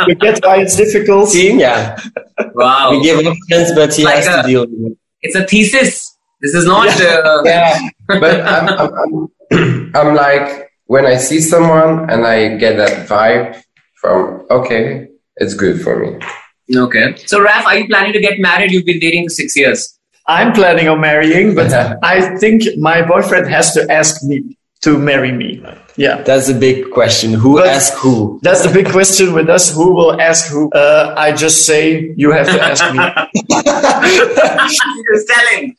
you 0.08 0.14
get 0.14 0.42
why 0.44 0.60
it's 0.62 0.76
difficult. 0.76 1.28
See, 1.28 1.58
yeah. 1.58 1.98
Wow. 2.54 2.92
We 2.92 3.02
give 3.02 3.26
options, 3.26 3.72
but 3.74 3.94
he 3.94 4.04
like 4.04 4.16
has 4.16 4.26
a, 4.28 4.42
to 4.42 4.48
deal 4.48 4.66
with 4.66 4.92
it. 4.92 4.98
It's 5.20 5.36
a 5.36 5.46
thesis. 5.46 6.16
This 6.40 6.54
is 6.54 6.64
not. 6.64 6.98
Yeah, 6.98 7.20
uh, 7.24 7.42
yeah. 7.44 7.88
but 8.08 8.40
I'm, 8.40 8.68
I'm, 8.68 9.28
I'm, 9.52 9.92
I'm 9.94 10.14
like, 10.14 10.70
when 10.86 11.06
I 11.06 11.16
see 11.16 11.40
someone 11.40 12.10
and 12.10 12.26
I 12.26 12.56
get 12.56 12.76
that 12.78 13.08
vibe 13.08 13.62
from, 14.00 14.46
okay, 14.50 15.08
it's 15.36 15.54
good 15.54 15.80
for 15.82 15.98
me. 15.98 16.18
Okay. 16.74 17.14
So, 17.26 17.40
Raf, 17.42 17.66
are 17.66 17.78
you 17.78 17.86
planning 17.86 18.12
to 18.14 18.20
get 18.20 18.40
married? 18.40 18.72
You've 18.72 18.86
been 18.86 18.98
dating 18.98 19.26
for 19.26 19.30
six 19.30 19.56
years. 19.56 19.98
I'm 20.26 20.52
planning 20.52 20.88
on 20.88 21.00
marrying, 21.00 21.54
but 21.54 21.72
I 22.02 22.36
think 22.38 22.62
my 22.78 23.02
boyfriend 23.02 23.48
has 23.48 23.72
to 23.74 23.90
ask 23.90 24.22
me 24.22 24.56
to 24.82 24.98
marry 24.98 25.32
me. 25.32 25.62
Yeah. 25.96 26.22
That's 26.22 26.48
a 26.48 26.54
big 26.54 26.90
question. 26.90 27.34
Who 27.34 27.56
but 27.56 27.68
asks 27.68 27.98
who? 28.00 28.40
That's 28.42 28.62
the 28.66 28.72
big 28.72 28.88
question 28.90 29.32
with 29.34 29.48
us. 29.48 29.74
Who 29.74 29.92
will 29.94 30.20
ask 30.20 30.50
who? 30.50 30.70
Uh, 30.70 31.14
I 31.16 31.32
just 31.32 31.66
say 31.66 32.12
you 32.16 32.32
have 32.32 32.46
to 32.46 32.60
ask 32.60 32.82
me. 32.92 33.00
You're 35.04 35.24
telling. 35.26 35.76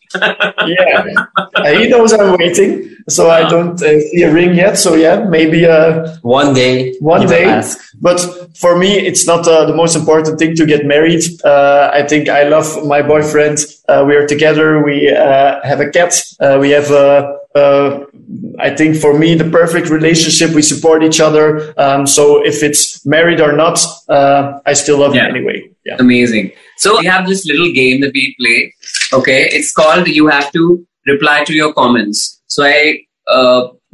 yeah. 0.67 1.26
Uh, 1.56 1.80
he 1.80 1.88
knows 1.89 2.13
I'm 2.13 2.38
waiting, 2.38 2.95
so 3.10 3.30
I 3.30 3.47
don't 3.49 3.82
uh, 3.82 3.99
see 3.99 4.21
a 4.23 4.32
ring 4.32 4.56
yet. 4.56 4.78
So 4.78 4.95
yeah, 4.95 5.26
maybe 5.26 5.65
uh, 5.65 6.17
one 6.21 6.54
day. 6.54 6.95
One 6.99 7.28
day. 7.28 7.63
But 8.02 8.19
for 8.56 8.78
me, 8.78 8.97
it's 8.99 9.26
not 9.26 9.47
uh, 9.47 9.65
the 9.65 9.76
most 9.76 9.95
important 9.95 10.38
thing 10.39 10.56
to 10.56 10.65
get 10.65 10.86
married. 10.86 11.23
Uh, 11.43 11.89
I 11.93 12.04
think 12.04 12.30
I 12.30 12.43
love 12.43 12.86
my 12.86 13.02
boyfriend. 13.02 13.60
Uh, 13.88 14.04
we 14.08 14.15
are 14.15 14.28
together. 14.28 14.84
We 14.84 15.10
uh, 15.10 15.62
have 15.63 15.80
a 15.80 15.89
cat. 15.89 16.13
Uh, 16.39 16.58
we 16.60 16.69
have 16.71 16.91
a. 16.91 17.39
I 17.55 18.75
think 18.75 18.97
for 18.97 19.17
me, 19.17 19.35
the 19.35 19.49
perfect 19.49 19.89
relationship. 19.89 20.51
We 20.51 20.61
support 20.61 21.03
each 21.03 21.19
other. 21.19 21.73
Um, 21.79 22.07
so 22.07 22.43
if 22.45 22.63
it's 22.63 23.05
married 23.05 23.41
or 23.41 23.53
not, 23.53 23.79
I 24.09 24.73
still 24.73 24.99
love 24.99 25.15
yeah. 25.15 25.27
him 25.27 25.35
anyway. 25.35 25.69
Yeah. 25.85 25.97
Amazing. 25.99 26.51
So 26.77 26.99
we 26.99 27.05
have 27.05 27.27
this 27.27 27.45
little 27.45 27.71
game 27.71 28.01
that 28.01 28.11
we 28.13 28.35
play. 28.39 28.73
Okay, 29.11 29.49
it's 29.51 29.71
called 29.73 30.07
"You 30.07 30.27
Have 30.27 30.51
to 30.53 30.85
Reply 31.05 31.43
to 31.43 31.53
Your 31.53 31.73
Comments." 31.73 32.41
So 32.47 32.63
I 32.63 32.99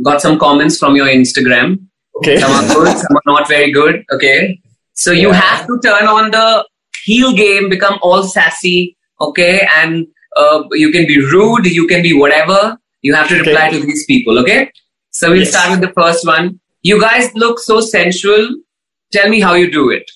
got 0.04 0.22
some 0.22 0.40
comments 0.40 0.78
from 0.78 0.96
your 0.96 1.08
Instagram 1.08 1.90
Okay. 2.20 2.38
Some 2.38 2.52
are 2.52 2.74
good, 2.74 2.98
some 2.98 3.18
are 3.18 3.22
not 3.26 3.48
very 3.48 3.72
good. 3.72 4.04
Okay. 4.12 4.60
So 4.94 5.12
you 5.12 5.30
yeah. 5.30 5.36
have 5.36 5.68
to 5.68 5.80
turn 5.80 6.06
on 6.08 6.32
the 6.32 6.68
heel 7.06 7.34
game, 7.34 7.70
become 7.70 7.98
all 8.02 8.24
sassy. 8.24 8.98
Okay. 9.22 9.66
And 9.78 10.08
uh, 10.36 10.64
you 10.72 10.92
can 10.92 11.08
be 11.08 11.18
rude, 11.20 11.66
you 11.66 11.88
can 11.88 12.02
be 12.02 12.14
whatever. 12.14 12.78
You 13.02 13.16
have 13.16 13.28
to 13.30 13.38
reply 13.40 13.68
okay. 13.68 13.80
to 13.80 13.86
these 13.86 14.06
people. 14.06 14.40
Okay. 14.40 14.72
So 15.12 15.30
we'll 15.32 15.40
yes. 15.40 15.52
start 15.52 15.72
with 15.72 15.82
the 15.82 15.94
first 15.94 16.26
one. 16.26 16.60
You 16.82 17.00
guys 17.02 17.34
look 17.36 17.60
so 17.60 17.82
sensual. 17.82 18.48
Tell 19.12 19.30
me 19.30 19.40
how 19.40 19.54
you 19.54 19.72
do 19.72 19.90
it. 19.90 20.10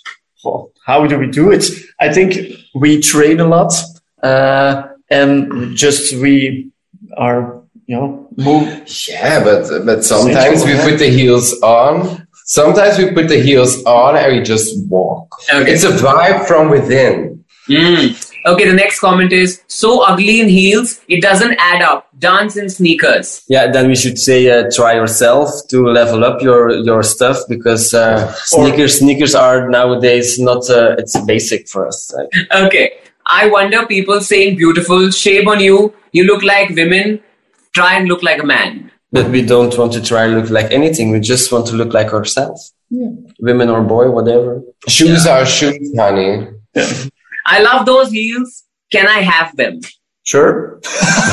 Oh, 0.45 0.71
how 0.85 1.07
do 1.07 1.17
we 1.17 1.27
do 1.27 1.51
it? 1.51 1.65
I 1.99 2.13
think 2.13 2.35
we 2.75 3.01
train 3.01 3.39
a 3.39 3.45
lot, 3.45 3.73
uh, 4.21 4.83
and 5.09 5.75
just 5.75 6.13
we 6.15 6.71
are 7.17 7.63
you 7.85 7.95
know, 7.95 8.27
move. 8.37 8.87
Yeah, 9.07 9.43
but 9.43 9.85
but 9.85 10.03
sometimes 10.03 10.65
we 10.65 10.73
put 10.75 10.99
the 10.99 11.09
heels 11.09 11.59
on. 11.61 12.27
Sometimes 12.45 12.97
we 12.97 13.11
put 13.11 13.27
the 13.29 13.39
heels 13.39 13.83
on 13.85 14.17
and 14.17 14.35
we 14.35 14.41
just 14.41 14.87
walk. 14.89 15.33
Okay. 15.53 15.71
It's 15.71 15.83
a 15.83 15.91
vibe 15.91 16.45
from 16.45 16.69
within. 16.69 17.43
Mm. 17.69 18.22
Okay, 18.45 18.67
the 18.67 18.73
next 18.73 18.99
comment 18.99 19.31
is 19.31 19.61
so 19.67 20.03
ugly 20.03 20.41
in 20.41 20.49
heels, 20.49 20.99
it 21.07 21.21
doesn't 21.21 21.55
add 21.59 21.81
up. 21.81 22.09
Dance 22.19 22.57
in 22.57 22.69
sneakers. 22.69 23.43
Yeah, 23.47 23.71
then 23.71 23.87
we 23.87 23.95
should 23.95 24.17
say 24.17 24.49
uh, 24.49 24.69
try 24.73 24.93
yourself 24.95 25.49
to 25.69 25.85
level 25.87 26.23
up 26.23 26.41
your 26.41 26.71
your 26.71 27.03
stuff 27.03 27.37
because 27.47 27.93
uh, 27.93 28.31
sneakers 28.33 28.99
sneakers 28.99 29.35
are 29.35 29.69
nowadays 29.69 30.39
not 30.39 30.69
uh, 30.69 30.95
it's 30.97 31.19
basic 31.25 31.67
for 31.67 31.87
us. 31.87 32.13
Okay, 32.53 32.91
I 33.25 33.47
wonder 33.47 33.85
people 33.85 34.19
saying 34.21 34.57
beautiful, 34.57 35.09
shame 35.11 35.47
on 35.47 35.59
you, 35.59 35.93
you 36.11 36.23
look 36.25 36.43
like 36.43 36.69
women, 36.69 37.21
try 37.73 37.95
and 37.97 38.07
look 38.07 38.23
like 38.23 38.41
a 38.41 38.45
man. 38.45 38.91
But 39.11 39.29
we 39.29 39.43
don't 39.43 39.77
want 39.77 39.93
to 39.93 40.01
try 40.01 40.27
to 40.27 40.35
look 40.35 40.49
like 40.49 40.71
anything. 40.71 41.11
We 41.11 41.19
just 41.19 41.51
want 41.51 41.67
to 41.67 41.75
look 41.75 41.93
like 41.93 42.13
ourselves. 42.13 42.73
Yeah. 42.89 43.09
Women 43.39 43.69
or 43.69 43.83
boy, 43.83 44.09
whatever. 44.09 44.61
Shoes 44.87 45.27
are 45.27 45.45
shoes, 45.45 45.93
honey. 45.95 46.47
I 47.45 47.61
love 47.61 47.85
those 47.85 48.11
heels. 48.11 48.63
Can 48.91 49.07
I 49.07 49.19
have 49.19 49.55
them? 49.55 49.81
Sure. 50.23 50.79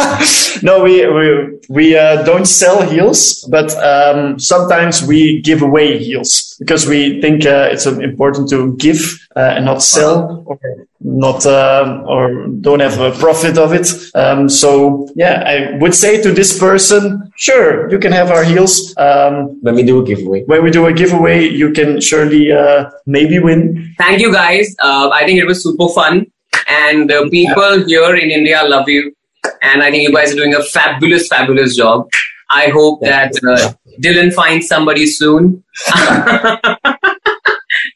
no, 0.63 0.83
we 0.83 1.07
we 1.07 1.59
we 1.69 1.97
uh, 1.97 2.25
don't 2.25 2.47
sell 2.47 2.83
heels, 2.83 3.47
but 3.51 3.71
um, 3.77 4.39
sometimes 4.39 5.07
we 5.07 5.41
give 5.43 5.63
away 5.63 5.99
heels 5.99 6.50
because 6.61 6.87
we 6.87 7.21
think 7.23 7.47
uh, 7.47 7.71
it's 7.73 7.87
uh, 7.87 7.99
important 7.99 8.49
to 8.51 8.77
give 8.77 9.01
uh, 9.35 9.55
and 9.57 9.65
not 9.65 9.83
sell 9.83 10.45
or 10.47 10.61
not 11.01 11.45
um, 11.47 12.05
or 12.07 12.47
don't 12.61 12.81
have 12.81 13.01
a 13.01 13.11
profit 13.19 13.57
of 13.57 13.73
it. 13.73 13.89
Um, 14.15 14.49
so 14.49 15.09
yeah, 15.17 15.43
I 15.47 15.79
would 15.79 15.95
say 15.95 16.23
to 16.23 16.31
this 16.31 16.59
person, 16.59 17.33
sure, 17.37 17.91
you 17.91 17.99
can 17.99 18.13
have 18.13 18.31
our 18.31 18.45
heels. 18.45 18.95
Um, 18.99 19.59
When 19.63 19.75
we 19.75 19.83
do 19.83 20.01
a 20.03 20.05
giveaway. 20.05 20.45
when 20.45 20.63
we 20.63 20.71
do 20.71 20.87
a 20.87 20.93
giveaway, 20.93 21.49
you 21.49 21.73
can 21.73 22.01
surely 22.01 22.53
uh, 22.53 22.91
maybe 23.07 23.39
win. 23.39 23.95
Thank 23.97 24.21
you 24.21 24.31
guys. 24.33 24.77
Uh, 24.83 25.09
I 25.09 25.25
think 25.25 25.41
it 25.41 25.47
was 25.47 25.63
super 25.63 25.89
fun. 25.89 26.27
And 26.69 27.09
the 27.09 27.29
people 27.31 27.85
here 27.87 28.15
in 28.15 28.31
India 28.31 28.63
love 28.65 28.89
you. 28.89 29.15
And 29.63 29.83
I 29.83 29.91
think 29.91 30.03
you 30.03 30.13
guys 30.15 30.33
are 30.33 30.37
doing 30.37 30.55
a 30.55 30.63
fabulous, 30.63 31.27
fabulous 31.29 31.75
job. 31.75 32.09
I 32.51 32.69
hope 32.69 33.01
that 33.01 33.33
uh, 33.49 33.73
Dylan 34.01 34.33
finds 34.33 34.67
somebody 34.67 35.07
soon. 35.07 35.63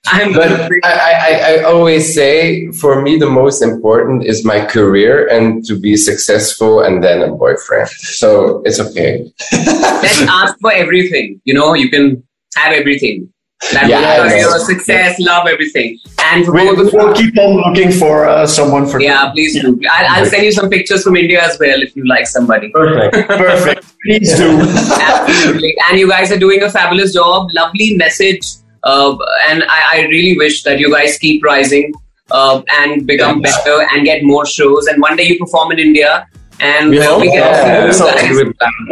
I'm 0.07 0.33
But 0.33 0.71
I, 0.85 0.85
I, 0.85 1.55
I 1.59 1.63
always 1.65 2.15
say, 2.15 2.71
for 2.73 3.03
me, 3.03 3.19
the 3.19 3.29
most 3.29 3.63
important 3.63 4.25
is 4.25 4.45
my 4.45 4.65
career 4.65 5.27
and 5.29 5.65
to 5.67 5.79
be 5.79 5.97
successful 5.97 6.81
and 6.81 7.03
then 7.03 7.23
a 7.23 7.33
boyfriend. 7.33 7.89
So 7.89 8.63
it's 8.65 8.81
okay. 8.81 9.31
let's 9.53 10.23
ask 10.29 10.55
for 10.61 10.73
everything. 10.73 11.41
You 11.45 11.55
know, 11.55 11.75
you 11.75 11.91
can 11.91 12.23
have 12.57 12.73
everything. 12.73 13.33
That 13.73 13.89
Yeah, 13.89 14.01
I 14.23 14.29
career, 14.29 14.43
know. 14.51 14.59
success, 14.59 15.19
love, 15.21 15.47
everything. 15.49 15.99
And 16.23 16.45
for 16.45 16.53
We 16.53 16.65
both 16.67 16.87
of 16.87 16.93
will 16.93 17.13
keep 17.15 17.37
on 17.39 17.57
looking 17.57 17.91
for 17.93 18.27
uh, 18.29 18.47
someone 18.47 18.87
for 18.87 19.01
yeah, 19.01 19.31
please 19.33 19.61
do. 19.61 19.81
I'll, 19.91 20.21
I'll 20.21 20.27
send 20.27 20.45
you 20.45 20.53
some 20.53 20.69
pictures 20.71 21.03
from 21.03 21.17
India 21.17 21.43
as 21.43 21.59
well 21.59 21.81
if 21.83 21.95
you 21.97 22.07
like 22.07 22.27
somebody. 22.27 22.69
Perfect. 22.71 23.29
Perfect. 23.29 23.85
Please 24.05 24.37
do. 24.37 24.61
Absolutely. 25.01 25.75
And 25.89 25.99
you 25.99 26.09
guys 26.09 26.31
are 26.31 26.39
doing 26.39 26.63
a 26.63 26.71
fabulous 26.71 27.13
job. 27.15 27.49
Lovely 27.53 27.97
message. 27.97 28.45
Uh, 28.83 29.17
and 29.49 29.65
I, 29.65 29.99
I 29.99 30.07
really 30.09 30.37
wish 30.37 30.63
that 30.65 30.79
you 30.79 30.93
guys 30.93 31.17
keep 31.19 31.43
rising 31.43 31.93
uh, 32.31 32.63
and 32.81 33.07
become 33.07 33.41
Yeah. 33.41 33.51
better 33.51 33.87
and 33.93 34.05
get 34.05 34.23
more 34.25 34.45
shows. 34.47 34.87
And 34.87 35.01
one 35.01 35.17
day 35.17 35.25
you 35.25 35.39
perform 35.39 35.73
in 35.73 35.79
India 35.79 36.27
and 36.61 36.91
We 36.91 36.99
hope 37.01 37.21
we 37.21 37.31
get 37.31 37.43
to 37.51 37.57
see 37.57 37.69
you 37.69 37.75
Yeah. 37.75 37.87
guys. 37.87 38.01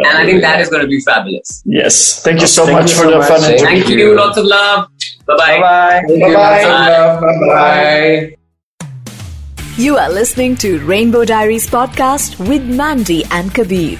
And 0.07 0.17
I 0.17 0.25
think 0.25 0.41
that 0.41 0.59
is 0.61 0.69
going 0.69 0.81
to 0.81 0.87
be 0.87 0.99
fabulous. 1.01 1.61
Yes. 1.65 2.21
Thank 2.23 2.41
you 2.41 2.47
so 2.47 2.65
Thank 2.65 2.79
much 2.81 2.91
you 2.91 2.97
for 2.97 3.03
so 3.03 3.11
the 3.11 3.17
much. 3.19 3.27
fun 3.27 3.39
Thank 3.41 3.61
interview. 3.61 3.77
Thank 3.83 3.89
you. 3.89 4.09
you. 4.09 4.15
Lots 4.15 4.37
of 4.37 4.45
love. 4.45 4.87
Bye-bye. 5.25 5.59
Bye. 5.59 6.01
Bye-bye. 6.07 6.33
Lots 6.33 6.65
of 6.65 6.69
love. 6.69 7.21
Bye-bye. 7.21 8.35
You 9.77 9.97
are 9.97 10.09
listening 10.11 10.55
to 10.57 10.79
Rainbow 10.85 11.25
Diaries 11.25 11.67
podcast 11.67 12.37
with 12.47 12.63
Mandy 12.63 13.23
and 13.31 13.53
Kabir. 13.53 13.99